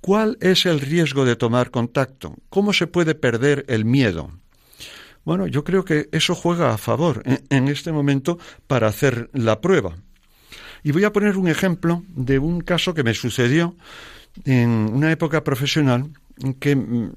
[0.00, 2.36] ¿Cuál es el riesgo de tomar contacto?
[2.48, 4.30] ¿Cómo se puede perder el miedo?
[5.22, 9.96] Bueno, yo creo que eso juega a favor en, este momento para hacer la prueba.
[10.82, 13.76] Y voy a poner un ejemplo de un caso que me sucedió
[14.44, 16.10] en una época profesional
[16.58, 17.12] que mm,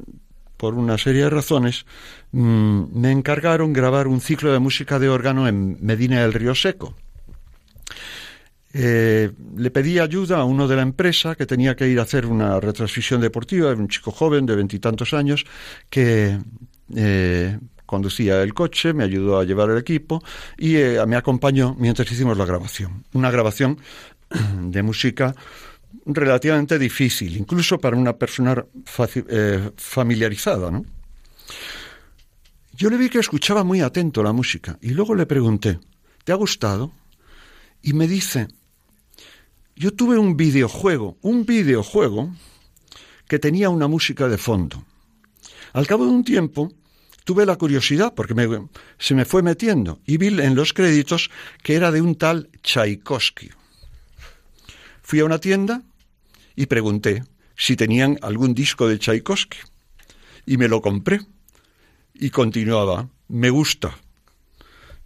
[0.58, 1.86] por una serie de razones,
[2.32, 6.96] mm, me encargaron grabar un ciclo de música de órgano en Medina del Río Seco.
[8.74, 12.26] Eh, le pedí ayuda a uno de la empresa que tenía que ir a hacer
[12.26, 15.46] una retransmisión deportiva, un chico joven de veintitantos años
[15.90, 16.38] que
[16.94, 20.24] eh, conducía el coche, me ayudó a llevar el equipo
[20.58, 23.06] y eh, me acompañó mientras hicimos la grabación.
[23.14, 23.80] Una grabación
[24.62, 25.36] de música
[26.06, 28.64] relativamente difícil, incluso para una persona
[29.76, 30.72] familiarizada.
[30.72, 30.86] ¿no?
[32.74, 35.80] Yo le vi que escuchaba muy atento la música y luego le pregunté,
[36.24, 36.92] ¿te ha gustado?
[37.82, 38.48] Y me dice,
[39.76, 42.34] yo tuve un videojuego, un videojuego
[43.28, 44.84] que tenía una música de fondo.
[45.74, 46.72] Al cabo de un tiempo
[47.26, 48.34] tuve la curiosidad, porque
[48.98, 51.30] se me fue metiendo, y vi en los créditos
[51.62, 53.50] que era de un tal Tchaikovsky.
[55.02, 55.82] Fui a una tienda
[56.56, 57.24] y pregunté
[57.58, 59.58] si tenían algún disco de Tchaikovsky.
[60.46, 61.22] Y me lo compré.
[62.14, 63.98] Y continuaba, me gusta.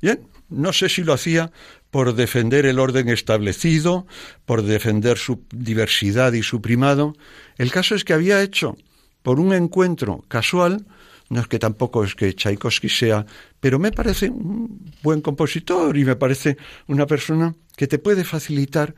[0.01, 1.51] Bien, no sé si lo hacía
[1.91, 4.05] por defender el orden establecido,
[4.45, 7.15] por defender su diversidad y su primado.
[7.58, 8.77] El caso es que había hecho,
[9.23, 10.86] por un encuentro casual,
[11.29, 13.25] no es que tampoco es que Tchaikovsky sea,
[13.59, 18.95] pero me parece un buen compositor y me parece una persona que te puede facilitar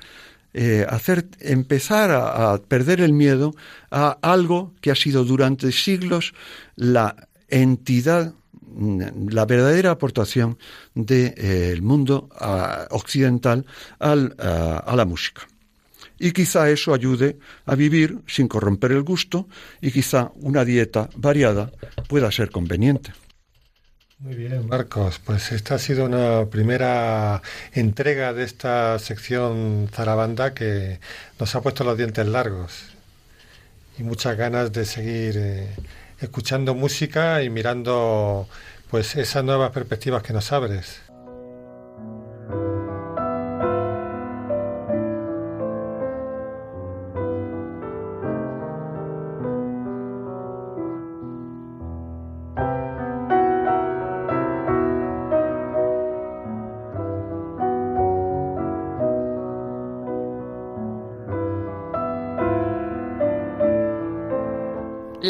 [0.53, 3.53] eh, hacer empezar a, perder el miedo
[3.89, 6.33] a algo que ha sido durante siglos
[6.75, 7.15] la
[7.47, 8.33] entidad
[9.29, 10.57] la verdadera aportación
[10.93, 12.29] del eh, mundo
[12.89, 13.65] occidental
[13.99, 15.50] a la música.
[16.23, 19.47] Y quizá eso ayude a vivir sin corromper el gusto
[19.81, 21.71] y quizá una dieta variada
[22.07, 23.11] pueda ser conveniente.
[24.19, 25.17] Muy bien, Marcos.
[25.17, 27.41] Pues esta ha sido una primera
[27.73, 30.99] entrega de esta sección Zarabanda que
[31.39, 32.83] nos ha puesto los dientes largos
[33.97, 35.75] y muchas ganas de seguir eh,
[36.19, 38.47] escuchando música y mirando
[38.91, 41.00] pues esas nuevas perspectivas que nos abres.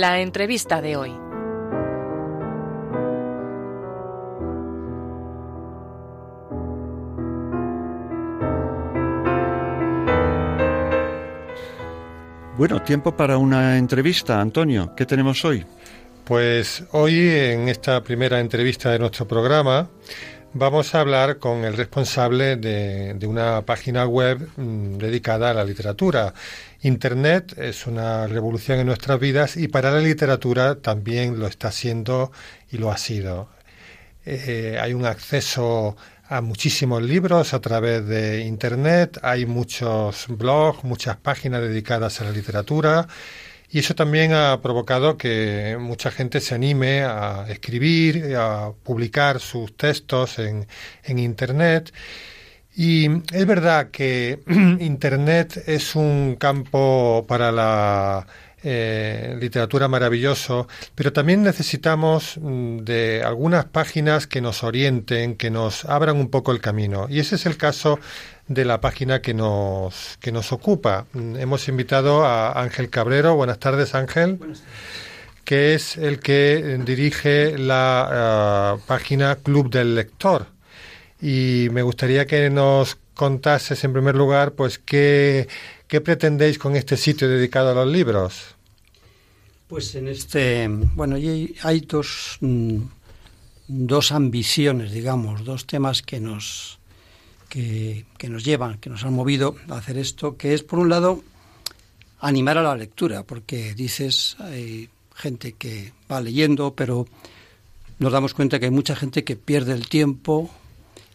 [0.02, 1.12] La entrevista de hoy.
[12.58, 14.96] Bueno, tiempo para una entrevista, Antonio.
[14.98, 15.64] ¿Qué tenemos hoy?
[16.24, 19.88] Pues hoy, en esta primera entrevista de nuestro programa,
[20.54, 25.64] vamos a hablar con el responsable de, de una página web mm, dedicada a la
[25.64, 26.34] literatura
[26.84, 32.32] Internet es una revolución en nuestras vidas y para la literatura también lo está siendo
[32.72, 33.50] y lo ha sido.
[34.26, 35.96] Eh, hay un acceso
[36.28, 42.32] a muchísimos libros a través de Internet, hay muchos blogs, muchas páginas dedicadas a la
[42.32, 43.08] literatura
[43.70, 49.78] y eso también ha provocado que mucha gente se anime a escribir, a publicar sus
[49.78, 50.68] textos en,
[51.04, 51.94] en Internet.
[52.76, 54.40] Y es verdad que
[54.80, 58.26] Internet es un campo para la
[58.64, 65.84] eh, literatura maravilloso, pero también necesitamos mm, de algunas páginas que nos orienten, que nos
[65.86, 67.08] abran un poco el camino.
[67.10, 68.00] Y ese es el caso
[68.48, 71.08] de la página que nos, que nos ocupa.
[71.14, 73.36] Mm, hemos invitado a Ángel Cabrero.
[73.36, 74.38] Buenas tardes, Ángel.
[75.44, 80.51] que es el que dirige la ah, página Club del Lector
[81.22, 85.48] y me gustaría que nos contases en primer lugar pues qué,
[85.88, 88.56] pretendéis con este sitio dedicado a los libros.
[89.68, 92.78] Pues en este, bueno, hay dos, mm,
[93.68, 96.80] dos ambiciones, digamos, dos temas que nos,
[97.48, 100.90] que, que nos llevan, que nos han movido a hacer esto, que es, por un
[100.90, 101.24] lado,
[102.20, 107.08] animar a la lectura, porque dices, hay gente que va leyendo, pero
[108.00, 110.50] nos damos cuenta que hay mucha gente que pierde el tiempo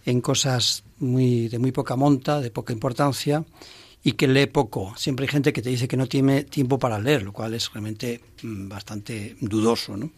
[0.07, 3.45] en cosas muy, de muy poca monta, de poca importancia,
[4.03, 4.95] y que lee poco.
[4.97, 7.73] Siempre hay gente que te dice que no tiene tiempo para leer, lo cual es
[7.73, 9.97] realmente mm, bastante dudoso.
[9.97, 10.11] ¿no?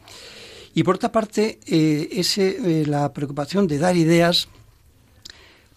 [0.75, 4.49] Y por otra parte, eh, ese, eh, la preocupación de dar ideas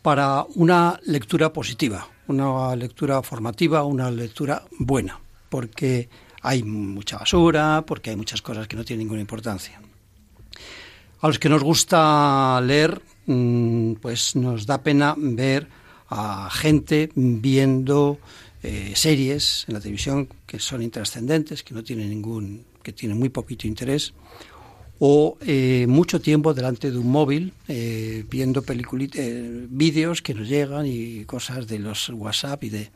[0.02, 6.10] para una lectura positiva, una lectura formativa, una lectura buena, porque
[6.42, 9.80] hay mucha basura, porque hay muchas cosas que no tienen ninguna importancia.
[11.22, 15.68] A los que nos gusta leer, mm, pues nos da pena ver
[16.10, 18.18] a gente viendo
[18.64, 23.30] eh, series en la televisión que son intrascendentes, que no tienen ningún, que tienen muy
[23.30, 24.14] poquito interés,
[24.98, 30.86] o eh, mucho tiempo delante de un móvil eh, viendo eh, vídeos que nos llegan
[30.86, 32.92] y cosas de los WhatsApp y de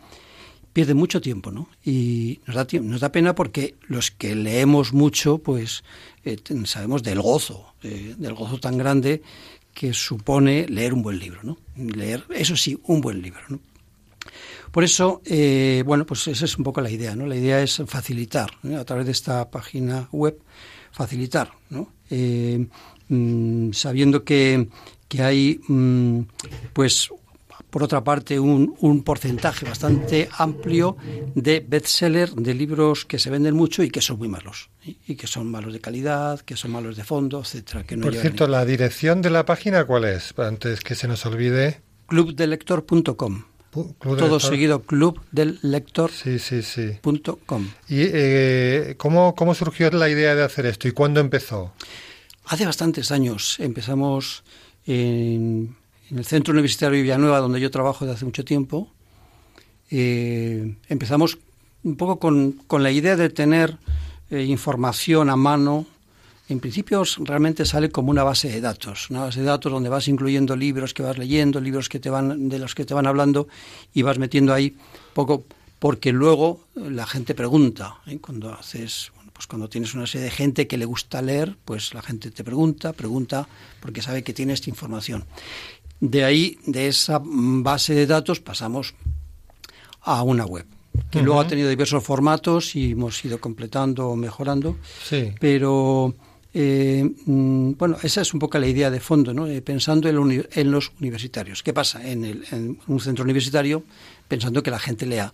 [0.72, 1.70] pierde mucho tiempo, ¿no?
[1.84, 5.84] Y nos da nos da pena porque los que leemos mucho, pues
[6.66, 9.22] sabemos del gozo, del gozo tan grande
[9.74, 11.58] que supone leer un buen libro, ¿no?
[11.76, 13.60] Leer, eso sí, un buen libro, ¿no?
[14.72, 15.22] Por eso,
[15.86, 17.26] bueno, pues esa es un poco la idea, ¿no?
[17.26, 20.38] La idea es facilitar a través de esta página web
[20.96, 21.90] facilitar, ¿no?
[22.10, 22.66] Eh,
[23.10, 24.70] mm, sabiendo que,
[25.10, 26.22] que hay, mm,
[26.72, 27.10] pues,
[27.76, 30.96] por otra parte, un, un, porcentaje bastante amplio
[31.36, 35.28] de bestsellers, de libros que se venden mucho y que son muy malos, y que
[35.28, 37.84] son malos de calidad, que son malos de fondo, etcétera.
[37.84, 40.34] Que no por cierto, ¿la dirección de la página cuál es?
[40.40, 41.82] Antes que se nos olvide.
[42.08, 43.44] clubdelector.com
[44.00, 46.98] todo seguido club del lector sí, sí, sí.
[47.90, 51.74] ¿Y eh, ¿cómo, cómo surgió la idea de hacer esto y cuándo empezó?
[52.46, 53.58] Hace bastantes años.
[53.60, 54.46] Empezamos
[54.86, 55.76] en,
[56.12, 58.90] el Centro Universitario de Villanueva, donde yo trabajo desde hace mucho tiempo.
[59.90, 61.38] Eh, empezamos
[61.84, 63.78] un poco con, la idea de tener
[64.30, 65.86] eh, información a mano
[66.48, 70.08] en principio realmente sale como una base de datos, una base de datos donde vas
[70.08, 73.48] incluyendo libros que vas leyendo, libros que te van de los que te van hablando
[73.94, 74.76] y vas metiendo ahí
[75.14, 75.44] poco
[75.80, 78.20] porque luego la gente pregunta, ¿eh?
[78.22, 82.02] cuando haces pues cuando tienes una serie de gente que le gusta leer, pues la
[82.02, 83.50] gente te pregunta, pregunta
[83.82, 85.26] porque sabe que tienes información.
[86.10, 88.94] De ahí, de esa base de datos, pasamos
[90.02, 90.66] a una web
[91.10, 94.78] que luego ha tenido diversos formatos y hemos ido completando o mejorando.
[95.04, 95.34] Sí.
[95.40, 96.14] Pero
[96.54, 99.48] eh, mm, bueno, esa es un poco la idea de fondo, ¿no?
[99.48, 101.64] Eh, pensando en, los universitarios.
[101.64, 103.84] ¿Qué pasa en, un centro universitario?
[104.28, 105.34] Pensando que la gente lea.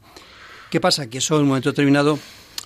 [0.70, 1.10] ¿Qué pasa?
[1.10, 2.18] Que eso en un momento determinado,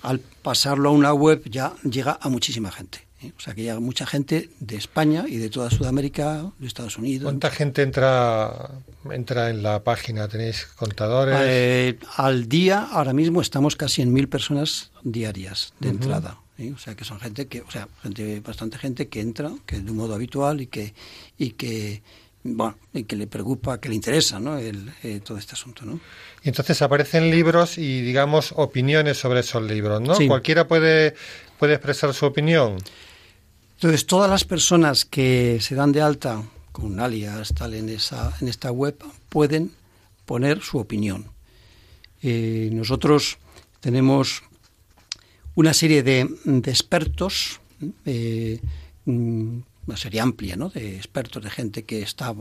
[0.03, 3.04] al pasarlo a una web, ya llega a muchísima gente.
[3.21, 3.31] ¿Eh?
[3.37, 7.23] O sea, que llega mucha gente de España y de toda Sudamérica, de Estados Unidos.
[7.23, 8.71] ¿Cuánta gente entra,
[9.11, 10.27] entra en la página?
[10.27, 11.95] ¿Tenéis contadores?
[12.17, 16.39] al día, ahora mismo, estamos casi en mil personas diarias de entrada.
[16.73, 19.91] O sea, que son gente que, o sea, gente, bastante gente que entra, que de
[19.91, 20.93] un modo habitual y que,
[21.37, 22.01] y que,
[22.43, 24.57] bueno, y que le preocupa, que le interesa, ¿no?
[24.57, 25.99] El, eh, todo este asunto, ¿no?
[26.43, 30.15] Y entonces aparecen libros y, digamos, opiniones sobre esos libros, ¿no?
[30.27, 31.15] Cualquiera puede,
[31.59, 32.77] puede expresar su opinión.
[33.75, 38.33] Entonces, todas las personas que se dan de alta con un alias tal en esa
[38.41, 38.97] en esta web
[39.29, 39.71] pueden
[40.25, 41.25] poner su opinión.
[42.21, 43.37] Eh, nosotros
[43.81, 44.43] tenemos
[45.55, 46.27] una serie de,
[46.65, 47.59] expertos,
[48.05, 48.59] eh,
[49.05, 49.57] mm,
[49.87, 50.69] una serie amplia, ¿no?
[50.69, 52.33] De expertos, de gente que está,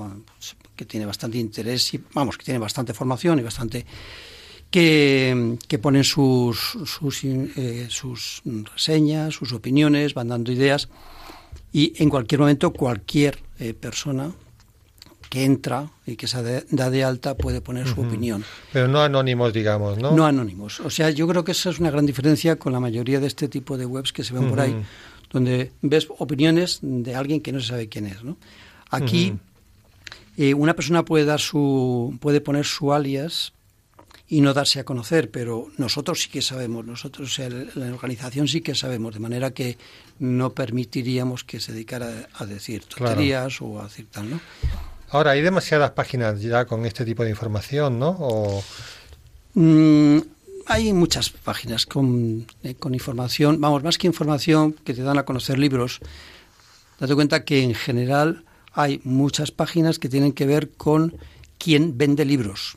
[0.74, 3.84] que tiene bastante interés y, vamos, que tiene bastante formación y bastante
[4.70, 8.42] que, ponen sus, sus, eh, sus
[8.72, 10.88] reseñas, sus opiniones, van dando ideas
[11.74, 14.30] y en cualquier momento cualquier eh, persona
[15.28, 18.44] que entra y que se da de alta puede poner su opinión.
[18.72, 20.12] Pero no anónimos, digamos, ¿no?
[20.12, 20.78] No anónimos.
[20.78, 23.48] O sea, yo creo que esa es una gran diferencia con la mayoría de este
[23.48, 24.76] tipo de webs que se ven por ahí,
[25.32, 28.36] donde ves opiniones de alguien que no se sabe quién es, ¿no?
[28.90, 29.34] Aquí
[30.36, 33.52] eh, una persona puede dar su puede poner su alias
[34.26, 37.38] y no darse a conocer, pero nosotros sí que sabemos, nosotros,
[37.74, 39.76] la organización sí que sabemos, de manera que
[40.18, 44.40] no permitiríamos que se dedicara a decir tonterías o a decir tal, ¿no?
[45.10, 48.62] Ahora, hay demasiadas páginas ya con este tipo de información, ¿no?
[49.52, 50.18] Mm,
[50.66, 55.24] hay muchas páginas con, eh, con, información, vamos, más que información que te dan a
[55.24, 56.00] conocer libros.
[56.98, 61.16] Date cuenta que en general hay muchas páginas que tienen que ver con
[61.58, 62.76] quién vende libros.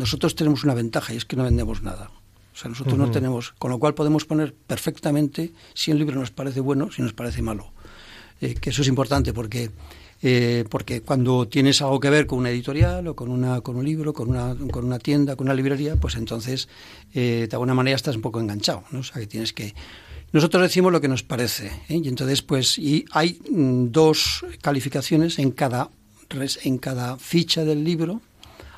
[0.00, 2.10] Nosotros tenemos una ventaja y es que no vendemos nada.
[2.52, 6.30] O sea, nosotros no tenemos, con lo cual podemos poner perfectamente si un libro nos
[6.30, 7.72] parece bueno, si nos parece malo.
[8.40, 9.70] Eh, que eso es importante porque
[10.22, 13.84] eh, porque cuando tienes algo que ver con una editorial o con, una, con un
[13.84, 16.68] libro, con una, con una tienda, con una librería, pues entonces
[17.14, 19.00] eh, de alguna manera estás un poco enganchado, ¿no?
[19.00, 19.74] O sea, que tienes que...
[20.32, 22.00] Nosotros decimos lo que nos parece, ¿eh?
[22.04, 25.90] y entonces pues y hay mm, dos calificaciones en cada,
[26.64, 28.20] en cada ficha del libro,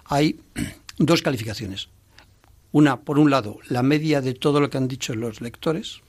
[0.04, 0.38] hay
[0.98, 1.88] dos calificaciones.
[2.72, 6.00] Una, por un lado, la media de todo lo que han dicho los lectores,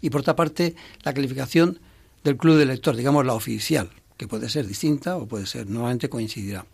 [0.00, 1.78] y por otra parte, la calificación
[2.24, 6.08] del club de lector, digamos la oficial, que puede ser distinta o puede ser, nuevamente
[6.08, 6.66] coincidirá.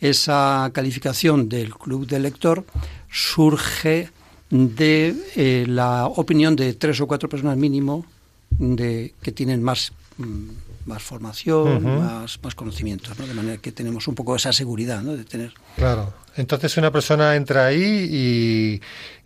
[0.00, 2.64] Esa calificación del club de lector
[3.10, 4.10] surge
[4.50, 8.04] de eh, la opinión de tres o cuatro personas mínimo
[8.50, 10.50] de, que tienen más mm,
[10.86, 13.26] más formación, más, más conocimiento, ¿no?
[13.26, 15.16] de manera que tenemos un poco esa seguridad ¿no?
[15.16, 15.54] de tener.
[15.76, 16.12] Claro.
[16.36, 18.80] Entonces una persona entra ahí y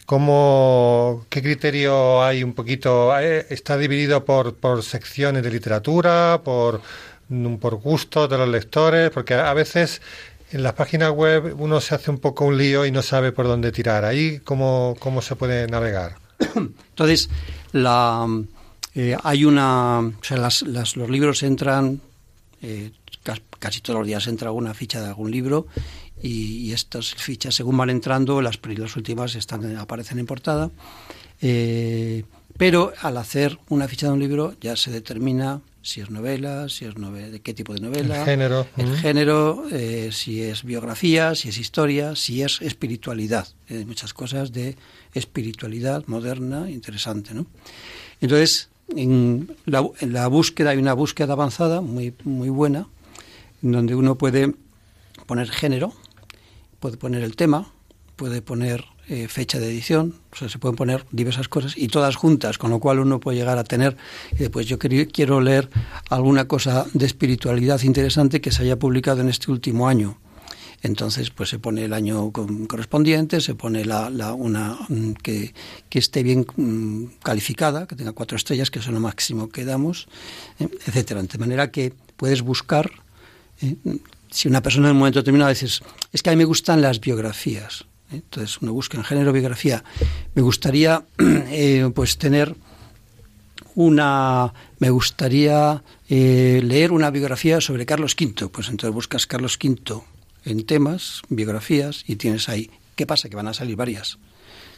[0.04, 3.18] ¿cómo, ¿qué criterio hay un poquito?
[3.18, 6.80] Eh, ¿Está dividido por, por secciones de literatura, por,
[7.28, 9.11] mm, por gustos de los lectores?
[9.11, 10.02] Porque a veces
[10.50, 13.46] en las páginas web uno se hace un poco un lío y no sabe por
[13.46, 14.04] dónde tirar.
[14.04, 16.16] Ahí, ¿cómo, cómo se puede navegar?
[16.54, 17.28] Entonces,
[17.72, 18.26] la,
[18.94, 20.00] eh, hay una.
[20.00, 22.00] O sea, las, los libros entran.
[22.62, 22.90] Eh,
[23.59, 25.66] casi todos los días entra alguna ficha de algún libro
[26.22, 30.70] y, estas fichas, según van entrando, las, las últimas están, aparecen en portada.
[31.40, 32.24] Eh,
[32.56, 36.84] pero al hacer una ficha de un libro ya se determina si es novela, si
[36.84, 39.64] es novela, de qué tipo de novela, el género, el género
[40.10, 43.46] si es biografía, si es historia, si es espiritualidad.
[43.70, 44.76] Hay muchas cosas de
[45.14, 47.46] espiritualidad moderna, interesante, ¿no?
[48.20, 52.88] Entonces, en la, búsqueda hay una búsqueda avanzada muy, muy buena,
[53.62, 54.54] en donde uno puede
[55.26, 55.92] poner género,
[56.81, 57.72] puede poner el tema,
[58.16, 62.16] puede poner eh, fecha de edición, o sea, se pueden poner diversas cosas y todas
[62.16, 63.97] juntas, con lo cual uno puede llegar a tener,
[64.53, 65.70] pues yo quiero leer
[66.11, 70.18] alguna cosa de espiritualidad interesante que se haya publicado en este último año
[70.83, 75.53] entonces, pues se pone el año correspondiente, se pone la, la una mm, que,
[75.89, 80.09] que, esté bien mm, calificada, que tenga cuatro estrellas, que es lo máximo que damos,
[80.61, 81.22] eh, etcétera.
[81.22, 82.91] De manera que puedes buscar,
[83.61, 83.76] eh,
[84.31, 87.01] si una persona en un momento determinado dices, es que a mí me gustan las
[87.01, 88.16] biografías, ¿eh?
[88.16, 89.85] entonces uno busca en género biografía,
[90.35, 91.05] me gustaría
[91.95, 92.55] pues tener
[93.74, 100.03] una me gustaría leer una biografía sobre Carlos V, pues entonces buscas Carlos V
[100.45, 102.70] en temas, biografías, y tienes ahí.
[102.97, 103.29] ¿Qué pasa?
[103.29, 104.18] Que van a salir varias.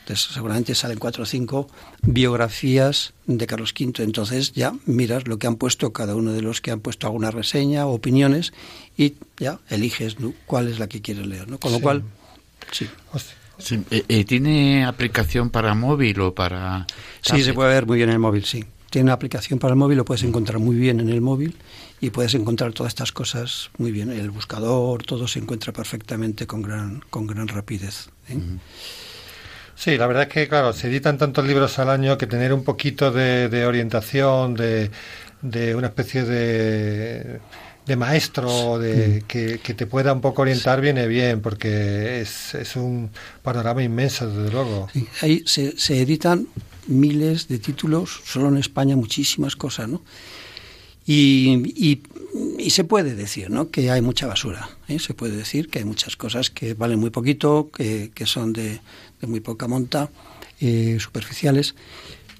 [0.00, 1.68] Entonces, seguramente salen cuatro o cinco
[2.02, 4.02] biografías de Carlos V.
[4.02, 7.30] Entonces, ya miras lo que han puesto cada uno de los que han puesto alguna
[7.30, 8.52] reseña o opiniones
[8.96, 11.48] y ya eliges cuál es la que quieres leer.
[11.48, 11.58] ¿no?
[11.58, 12.02] Con lo cual,
[12.72, 12.88] sí.
[13.90, 16.86] Eh, eh, ¿Tiene aplicación para móvil o para.?
[17.20, 18.64] Sí, se puede ver muy bien en el móvil, sí.
[18.90, 21.56] Tiene una aplicación para el móvil, lo puedes encontrar muy bien en el móvil
[22.00, 24.10] y puedes encontrar todas estas cosas muy bien.
[24.10, 28.08] El buscador, todo se encuentra perfectamente con gran, con gran rapidez.
[28.28, 28.38] ¿eh?
[29.80, 32.64] Sí, la verdad es que, claro, se editan tantos libros al año que tener un
[32.64, 34.90] poquito de, orientación, de,
[35.40, 37.40] de, una especie de,
[37.86, 43.08] de maestro de, que, te pueda un poco orientar viene bien, porque es, es un
[43.42, 44.90] panorama inmenso, desde luego.
[45.22, 46.46] ahí se, se editan
[46.86, 50.02] miles de títulos, solo en España muchísimas cosas, ¿no?
[51.12, 52.00] Y,
[52.56, 53.68] y, se puede decir ¿no?
[53.68, 54.70] que hay mucha basura.
[54.86, 55.00] ¿eh?
[55.00, 58.78] Se puede decir que hay muchas cosas que valen muy poquito, que, que son de,
[59.20, 60.08] de, muy poca monta,
[60.60, 61.74] eh, superficiales.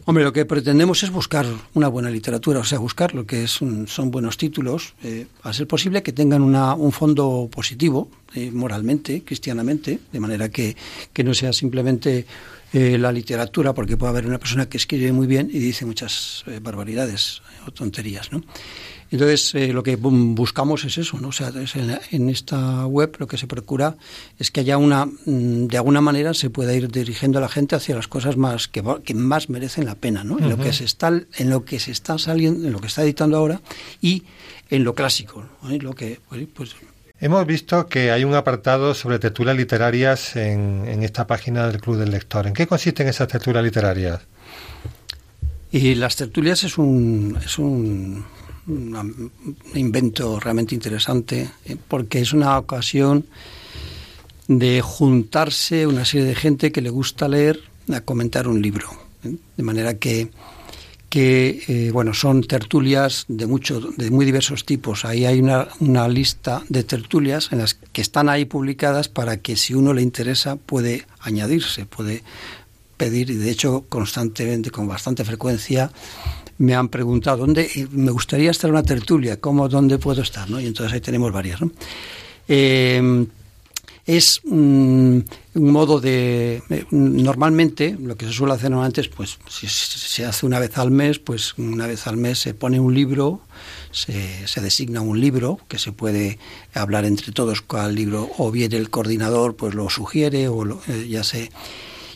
[0.05, 3.51] Hombre, lo que pretendemos es buscar una buena literatura, o sea, buscar lo que es
[3.51, 9.25] son buenos títulos, eh, a ser posible que tengan una, un fondo positivo, eh, moralmente,
[9.25, 10.77] cristianamente, de manera que,
[11.12, 12.25] que no sea simplemente
[12.73, 16.45] eh, la literatura, porque puede haber una persona que escribe muy bien y dice muchas
[16.47, 18.43] eh, barbaridades o tonterías, ¿no?
[19.11, 21.29] Entonces, eh, lo que buscamos es eso, ¿no?
[21.29, 21.53] O sea,
[22.12, 23.97] en, esta web lo que se procura
[24.39, 27.75] es que haya una, mm, de alguna manera se pueda ir dirigiendo a la gente
[27.75, 30.39] hacia las cosas más que, que más merecen la pena, ¿no?
[30.39, 33.03] En lo que se está, en lo que se está saliendo, en lo que está
[33.03, 33.61] editando ahora
[34.01, 34.23] y
[34.71, 35.77] en lo clásico, ¿no?
[35.77, 36.77] lo que, pues, pues
[37.23, 41.99] Hemos visto que hay un apartado sobre tertulias literarias en, en, esta página del Club
[41.99, 42.47] del Lector.
[42.47, 44.21] ¿En qué consisten esas tertulias literarias?
[45.71, 48.25] Y las tertulias es un, es un,
[49.75, 53.27] invento realmente interesante eh, porque es una ocasión
[54.49, 57.61] de juntarse una serie de gente que le gusta leer
[57.93, 58.89] a comentar un libro.
[59.25, 59.37] ¿eh?
[59.59, 60.31] De manera que
[61.11, 65.05] que eh, bueno son tertulias de mucho de muy diversos tipos.
[65.05, 69.57] Ahí hay una, una, lista de tertulias en las que están ahí publicadas para que
[69.57, 72.23] si uno le interesa puede añadirse puede
[72.97, 73.29] pedir.
[73.31, 75.91] Y de hecho constantemente con bastante frecuencia
[76.59, 80.61] me han preguntado dónde me gustaría estar en una tertulia cómo dónde puedo estar no
[80.61, 81.59] y entonces ahí tenemos varias
[82.49, 83.27] eh,
[84.07, 85.24] es un,
[85.55, 90.78] modo de normalmente lo que se suele hacer antes pues si se hace una vez
[90.78, 93.40] al mes pues una vez al mes se pone un libro
[93.90, 96.38] se, se designa un libro que se puede
[96.72, 101.24] hablar entre todos cuál libro o bien el coordinador pues lo sugiere o eh, ya
[101.24, 101.51] sé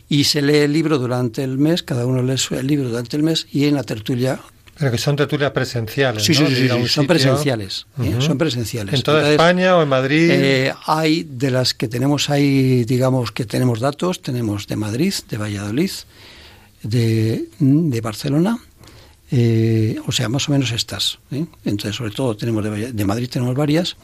[0.09, 3.23] y se lee el libro durante el mes, cada uno lee el libro durante el
[3.23, 4.41] mes y en la tertulia
[4.79, 6.23] pero que son tertulias presenciales.
[6.23, 7.87] Sí, sí, sí, son presenciales.
[8.03, 8.17] ¿eh?
[8.21, 8.95] Son presenciales.
[8.95, 10.29] ¿En toda España o en Madrid?
[10.31, 15.37] Eh, hay de las que tenemos ahí, digamos que tenemos datos, tenemos de Madrid, de
[15.39, 15.91] Valladolid,
[16.83, 18.59] de, de Barcelona,
[19.37, 21.19] Eh, o sea, más o menos estas.
[21.33, 21.47] ¿eh?
[21.65, 23.97] Entonces, sobre todo, tenemos de, Madrid tenemos varias,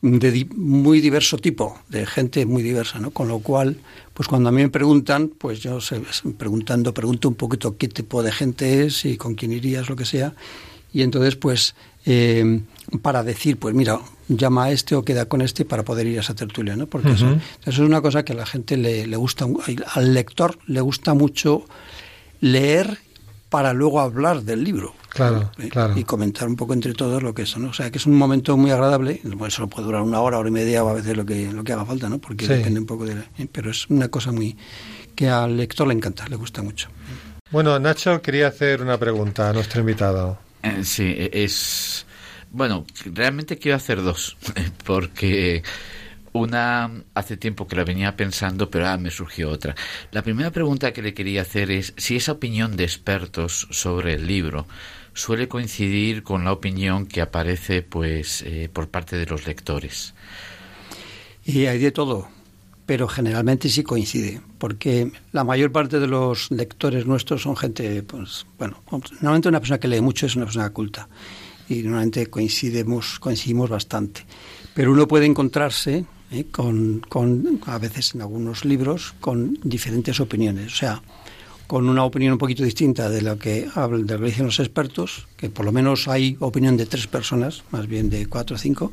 [0.00, 3.10] de muy diverso tipo, de gente muy diversa, ¿no?
[3.10, 3.78] Con lo cual,
[4.14, 6.00] pues cuando a mí me preguntan, pues yo sé,
[6.36, 10.04] preguntando, pregunto un poquito qué tipo de gente es y con quién irías, lo que
[10.04, 10.34] sea.
[10.92, 11.74] Y entonces, pues,
[12.06, 12.62] eh,
[13.02, 16.20] para decir, pues mira, llama a este o queda con este para poder ir a
[16.20, 16.86] esa tertulia, ¿no?
[16.86, 17.36] Porque eso,
[17.66, 19.46] es una cosa que a la gente le, le gusta,
[19.94, 21.64] al lector le gusta mucho
[22.40, 22.98] leer
[23.48, 24.94] para luego hablar del libro.
[25.18, 25.68] Claro, ¿eh?
[25.68, 25.98] claro.
[25.98, 27.70] Y comentar un poco entre todos lo que es, ¿no?
[27.70, 29.20] O sea, que es un momento muy agradable.
[29.24, 31.64] Bueno, eso puede durar una hora, hora y media o a veces lo que, lo
[31.64, 32.18] que haga falta, ¿no?
[32.18, 33.14] Porque depende un poco de...
[33.14, 33.48] ¿eh?
[33.50, 34.56] Pero es una cosa muy...
[35.16, 36.88] que al lector le encanta, le gusta mucho.
[37.50, 40.38] Bueno, Nacho quería hacer una pregunta a nuestro invitado.
[40.62, 42.06] Eh, sí, e-, es...
[42.52, 44.36] Bueno, realmente quiero hacer dos,
[44.84, 45.62] porque
[46.32, 49.74] una hace tiempo que la venía pensando, pero ahora me surgió otra.
[50.12, 54.26] La primera pregunta que le quería hacer es si esa opinión de expertos sobre el
[54.26, 54.66] libro
[55.18, 60.14] suele coincidir con la opinión que aparece pues eh, por parte de los lectores.
[61.44, 62.28] Y hay de todo,
[62.86, 68.46] pero generalmente sí coincide, porque la mayor parte de los lectores nuestros son gente, pues,
[68.58, 68.82] bueno,
[69.20, 71.08] normalmente una persona que lee mucho es una persona culta
[71.68, 74.24] y normalmente coincidimos, coincidimos bastante.
[74.74, 76.44] Pero uno puede encontrarse ¿eh?
[76.50, 80.72] con, con, a veces en algunos libros, con diferentes opiniones.
[80.72, 81.02] O sea,
[81.68, 84.58] con una opinión un poquito distinta de lo que hablan, de lo que dicen los
[84.58, 88.58] expertos, que por lo menos hay opinión de tres personas, más bien de cuatro o
[88.58, 88.90] cinco,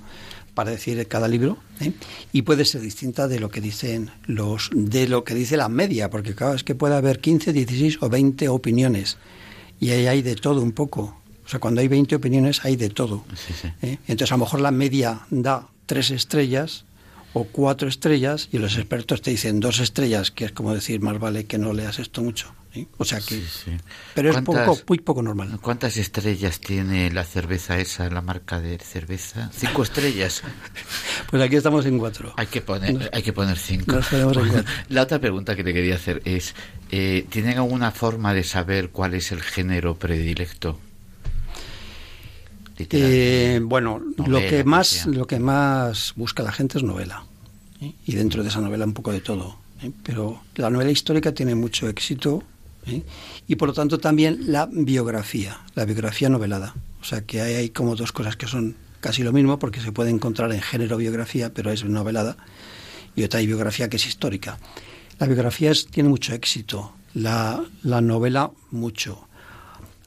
[0.54, 1.94] para decir cada libro, ¿eh?
[2.34, 6.10] y puede ser distinta de lo que dicen los, de lo que dice la media,
[6.10, 9.18] porque claro, es que puede haber 15, 16 o 20 opiniones,
[9.80, 11.18] y ahí hay de todo un poco.
[11.46, 13.24] O sea, cuando hay 20 opiniones hay de todo.
[13.82, 14.00] ¿eh?
[14.08, 16.86] Entonces, a lo mejor la media da tres estrellas
[17.34, 21.20] o cuatro estrellas y los expertos te dicen dos estrellas, que es como decir, más
[21.20, 22.54] vale que no leas esto mucho.
[22.98, 23.42] O sea que...
[24.14, 25.58] Pero es poco, muy poco normal.
[25.62, 29.50] ¿Cuántas estrellas tiene la cerveza esa, la marca de cerveza?
[29.54, 30.44] Cinco estrellas.
[31.30, 32.34] pues aquí estamos en cuatro.
[32.38, 34.00] Hay que poner, hay que poner cinco.
[34.90, 36.56] La otra pregunta que te quería hacer es,
[36.92, 40.80] eh, ¿tienen alguna forma de saber cuál es el género predilecto?
[42.78, 47.24] Eh, bueno, lo que más lo que más busca la gente es novela
[47.82, 47.94] ¿eh?
[48.06, 49.58] y dentro de esa novela un poco de todo.
[49.82, 49.92] ¿eh?
[50.04, 52.44] Pero la novela histórica tiene mucho éxito
[53.48, 56.76] y por lo tanto también la biografía, la biografía novelada.
[57.02, 60.10] O sea que hay, como dos cosas que son casi lo mismo porque se puede
[60.10, 62.38] encontrar en género biografía, pero es novelada
[63.16, 64.58] y otra hay biografía que es histórica.
[65.20, 69.28] La biografía tiene mucho éxito, la, la novela mucho.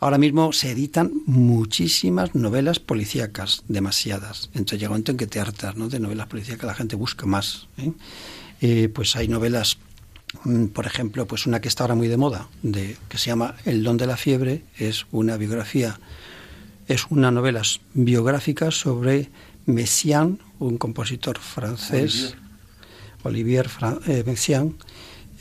[0.00, 4.48] Ahora mismo se editan muchísimas novelas policíacas, demasiadas.
[4.54, 5.88] Entonces llega un momento en que te hartas ¿no?
[5.88, 7.66] de novelas policíacas, la gente busca más.
[7.78, 7.92] ¿eh?
[8.60, 9.78] Eh, pues hay novelas,
[10.72, 13.82] por ejemplo, pues una que está ahora muy de moda, de, que se llama El
[13.82, 15.98] don de la fiebre, es una biografía,
[16.86, 17.62] es una novela
[17.94, 19.30] biográfica sobre
[19.66, 22.36] Messiaen, un compositor francés,
[23.22, 24.76] Olivier, Olivier Messiaen,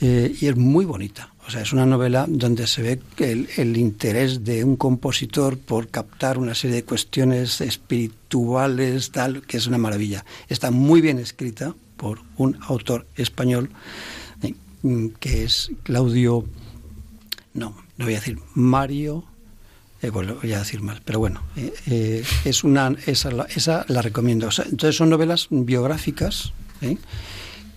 [0.00, 1.32] eh, y es muy bonita.
[1.46, 5.88] O sea, es una novela donde se ve el, el, interés de un compositor por
[5.88, 10.26] captar una serie de cuestiones espirituales, tal, que es una maravilla.
[10.48, 13.70] Está muy bien escrita por un autor español
[14.42, 14.54] eh,
[15.20, 16.44] que es Claudio,
[17.54, 19.24] no, no voy a decir Mario,
[20.00, 24.02] eh, bueno, voy a decir mal, pero bueno, eh, eh es una, esa, esa la
[24.02, 24.46] recomiendo.
[24.46, 26.52] O sea, entonces son novelas biográficas.
[26.82, 26.96] ¿eh?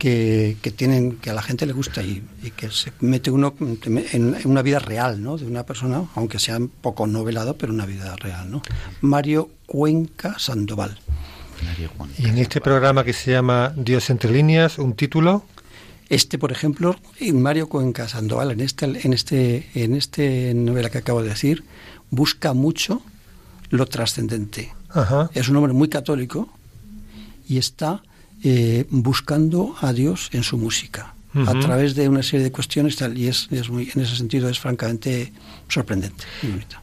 [0.01, 2.23] que, tienen que a la gente le gusta y,
[2.55, 5.37] que se mete uno en, una vida real ¿no?
[5.37, 8.49] de una persona, aunque sea un poco novelado, pero una vida real.
[8.49, 8.63] ¿no?
[9.01, 10.97] Mario Cuenca Sandoval.
[12.17, 15.45] y en este programa que se llama Dios entre líneas, un título.
[16.11, 16.97] Este, por ejemplo,
[17.33, 21.63] Mario Cuenca Sandoval, en este, en este, en este novela que acabo de decir,
[22.09, 23.01] busca mucho
[23.69, 24.73] lo trascendente.
[25.33, 26.49] Es un hombre muy católico
[27.47, 28.03] y está
[28.43, 33.17] eh, buscando a Dios en su música, a través de una serie de cuestiones tal,
[33.17, 35.31] y es, es muy, en ese sentido es francamente
[35.69, 36.25] sorprendente.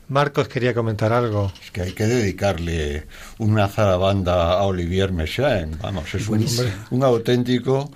[0.08, 1.52] Marcos quería comentar algo.
[1.62, 3.06] Es que hay que dedicarle
[3.36, 6.46] una zarabanda a Olivier Messiaen, vamos, es un,
[6.92, 7.90] un, auténtico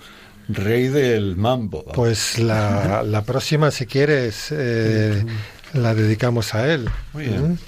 [0.49, 1.85] rey del mambo.
[1.93, 5.23] Pues la, la próxima, si quieres, eh,
[5.73, 6.89] la dedicamos a él.
[7.13, 7.59] Muy bien.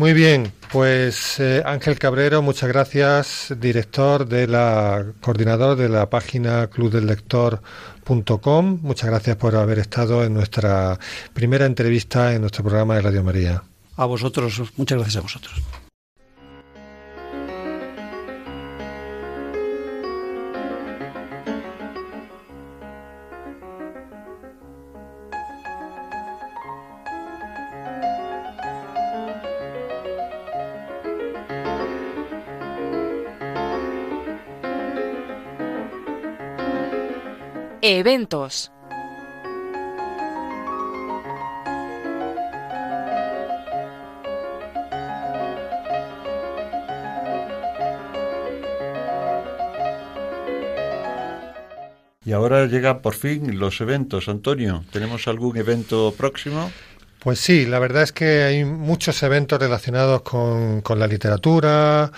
[0.00, 6.68] Muy bien, pues eh, Ángel Cabrero, muchas gracias, director de la coordinador de la página
[6.68, 8.78] clubdellector.com.
[8.80, 10.98] Muchas gracias por haber estado en nuestra
[11.34, 13.62] primera entrevista en nuestro programa de Radio María.
[13.96, 15.60] A vosotros, muchas gracias a vosotros.
[37.82, 38.70] Eventos.
[52.22, 54.28] Y ahora llega por fin los eventos.
[54.28, 56.70] Antonio, ¿tenemos algún evento próximo?
[57.18, 62.12] Pues sí, la verdad es que hay muchos eventos relacionados con, con la literatura,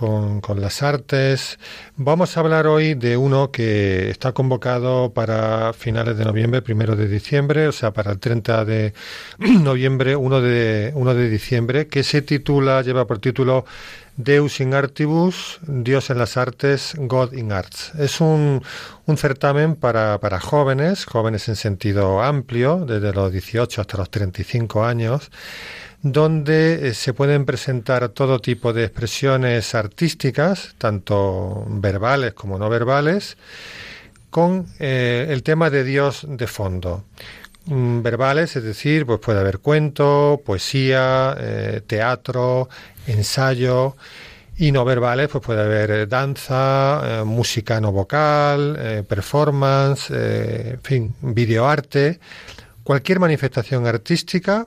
[0.00, 1.58] con, con, las artes.
[1.96, 7.06] Vamos a hablar hoy de uno que está convocado para finales de noviembre, primero de
[7.06, 8.94] diciembre, o sea, para el 30 de
[9.38, 13.66] noviembre, 1 de, 1 de diciembre, que se titula, lleva por título
[14.16, 17.92] Deus in Artibus, Dios en las Artes, God in Arts.
[17.98, 18.62] Es un,
[19.04, 24.82] un certamen para, para, jóvenes, jóvenes en sentido amplio, desde los 18 hasta los 35
[24.82, 25.30] años,
[26.02, 33.36] donde eh, se pueden presentar todo tipo de expresiones artísticas, tanto verbales como no verbales,
[34.30, 37.04] con eh, el tema de Dios de fondo.
[37.66, 42.68] Mm, verbales, es decir, pues puede haber cuento, poesía, eh, teatro,
[43.06, 43.96] ensayo
[44.56, 52.20] y no verbales, pues puede haber danza, música no vocal, performance, en fin, videoarte,
[52.84, 54.66] cualquier manifestación artística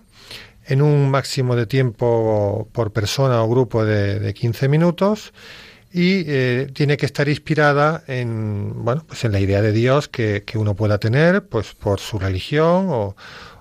[0.65, 5.33] en un máximo de tiempo por persona o grupo de, de 15 minutos
[5.91, 6.23] y
[6.73, 10.75] tiene que estar inspirada en bueno pues en la idea de Dios que, que uno
[10.75, 13.15] pueda tener pues por su religión o,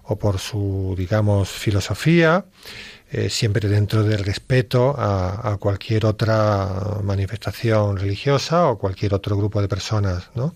[0.05, 2.47] o por su digamos filosofía
[3.15, 6.67] eh, siempre dentro del respeto a, cualquier otra
[7.03, 10.55] manifestación religiosa o cualquier otro grupo de personas, ¿no?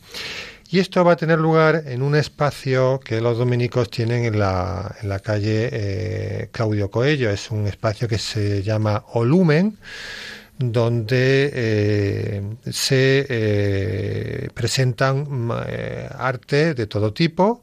[0.77, 4.95] Y esto va a tener lugar en un espacio que los dominicos tienen en la,
[5.01, 7.31] en la calle eh, Claudio Coello.
[7.31, 9.79] Es un espacio que se llama Olumen,
[10.59, 15.53] donde eh, se presentan mm,
[16.19, 17.63] arte de todo tipo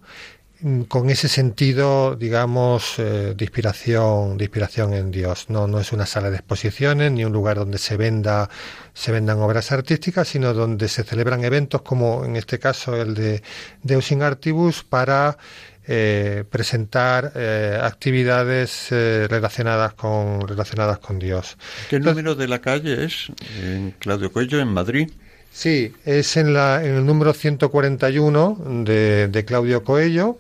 [0.88, 5.50] con ese sentido, digamos, eh, de inspiración, de inspiración en Dios.
[5.50, 8.50] No, no es una sala de exposiciones ni un lugar donde se venda,
[8.94, 13.44] se vendan obras artísticas, sino donde se celebran eventos como en este caso el de
[13.82, 15.38] Deus in Artibus para
[15.86, 21.58] eh, presentar eh, actividades relacionadas con relacionadas con Dios.
[21.90, 23.28] ¿Qué número de la calle es
[23.62, 25.12] en Claudio Cuello en Madrid?
[25.52, 30.40] Sí, es en, la, en el número 141 de, de Claudio Coello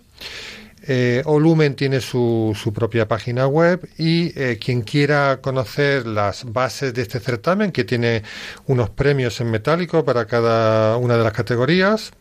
[0.85, 7.03] eh, Olumen tiene su, propia página web y eh, quien quiera conocer las bases de
[7.03, 8.23] este certamen, que tiene
[8.67, 12.11] unos premios en metálico para cada una de las categorías,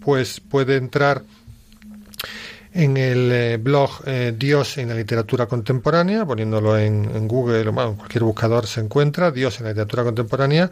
[0.00, 1.24] pues puede entrar
[2.74, 4.04] en el eh, blog
[4.36, 9.32] Dios en la literatura contemporánea, poniéndolo en, en Google o en cualquier buscador se encuentra,
[9.32, 10.70] Dios en la literatura contemporánea,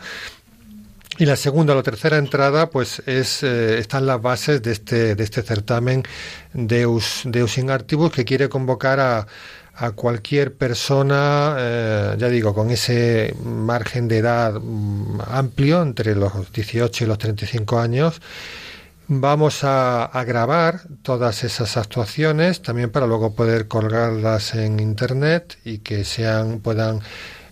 [1.19, 5.15] y la segunda o la tercera entrada, pues es, eh, están las bases de este,
[5.15, 6.03] de este certamen
[6.53, 9.27] Deus, Deus in Artibus, que quiere convocar a,
[9.77, 16.53] a cualquier persona, eh, ya digo, con ese margen de edad mm, amplio, entre los
[16.53, 18.21] 18 y los 35 años.
[19.09, 25.79] Vamos a, a, grabar todas esas actuaciones también para luego poder colgarlas en internet y
[25.79, 27.01] que sean puedan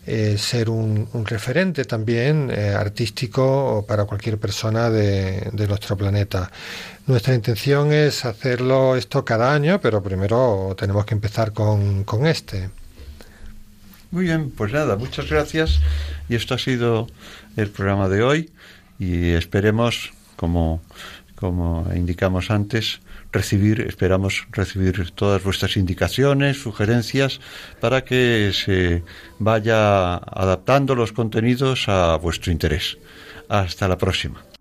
[0.07, 6.51] eh, ser un, referente también eh, artístico para cualquier persona de, nuestro planeta.
[7.07, 12.69] Nuestra intención es hacerlo esto cada año, pero primero tenemos que empezar con, con este.
[14.11, 15.81] Muy bien, pues nada, muchas gracias.
[16.29, 17.07] Y esto ha sido
[17.57, 18.51] el programa de hoy
[18.99, 20.83] y esperemos, como,
[21.35, 23.01] como indicamos antes,
[23.35, 27.41] recibir, esperamos recibir todas vuestras indicaciones, sugerencias,
[27.81, 29.03] para que se
[29.39, 32.97] vaya adaptando los contenidos a vuestro interés.
[33.49, 34.54] Hasta la próxima.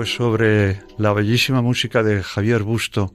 [0.00, 3.12] Pues sobre la bellísima música de Javier Busto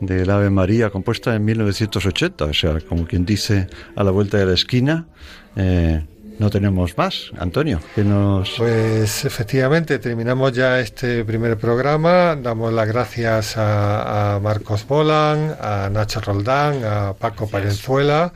[0.00, 3.66] del Ave María, compuesta en 1980, o sea, como quien dice,
[3.96, 5.08] a la vuelta de la esquina.
[5.56, 6.00] Eh,
[6.38, 8.54] no tenemos más, Antonio, que nos...
[8.56, 12.36] Pues efectivamente, terminamos ya este primer programa.
[12.36, 18.32] Damos las gracias a, Marcos Bolan, a Nacho Roldán, a Paco Palenzuela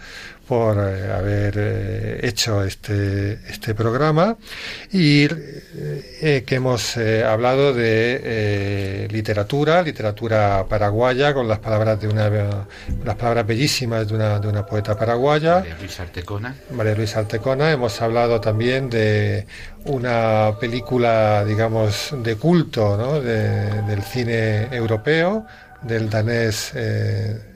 [0.53, 4.37] por eh, haber eh, hecho este, este programa
[4.93, 12.29] y eh, que hemos hablado de literatura, literatura paraguaya con las palabras de una
[13.03, 15.61] las palabras bellísimas de una, de una poeta paraguaya.
[15.61, 16.55] María Luisa Artecona.
[16.71, 17.73] María Luisa Artecona.
[17.73, 19.47] Hemos hablado también de
[19.87, 23.23] una película, digamos, de culto ¿no?
[23.23, 25.47] del cine europeo,
[25.83, 26.73] del danés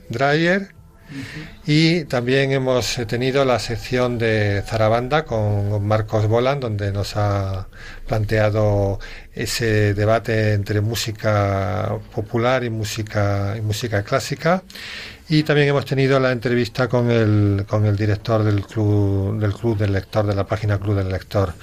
[0.09, 0.76] Dreyer
[1.65, 7.67] y también hemos tenido la sección de Zarabanda con Marcos Bolan, donde nos ha
[8.07, 8.99] planteado
[9.33, 14.63] ese debate entre música popular y música, y música clásica.
[15.29, 19.77] Y también hemos tenido la entrevista con el, con el director del club, del club
[19.77, 21.53] del lector, de la página Club del Lector.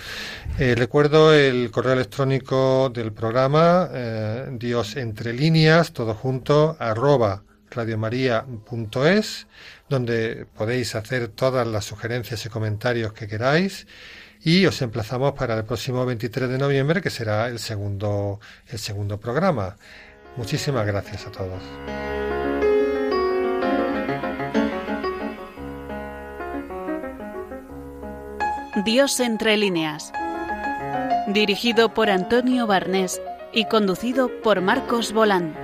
[0.59, 7.43] Eh, recuerdo el correo electrónico del programa, eh, Dios entre líneas, todo junto, arroba
[7.75, 9.47] radiomaria.es,
[9.89, 13.87] donde podéis hacer todas las sugerencias y comentarios que queráis.
[14.43, 19.19] Y os emplazamos para el próximo 23 de noviembre, que será el segundo, el segundo
[19.19, 19.77] programa.
[20.37, 21.63] Muchísimas gracias a todos.
[28.85, 30.13] Dios entre líneas.
[31.29, 33.23] Dirigido por Antonio Barnés
[33.53, 35.64] y conducido por Marcos Bolán.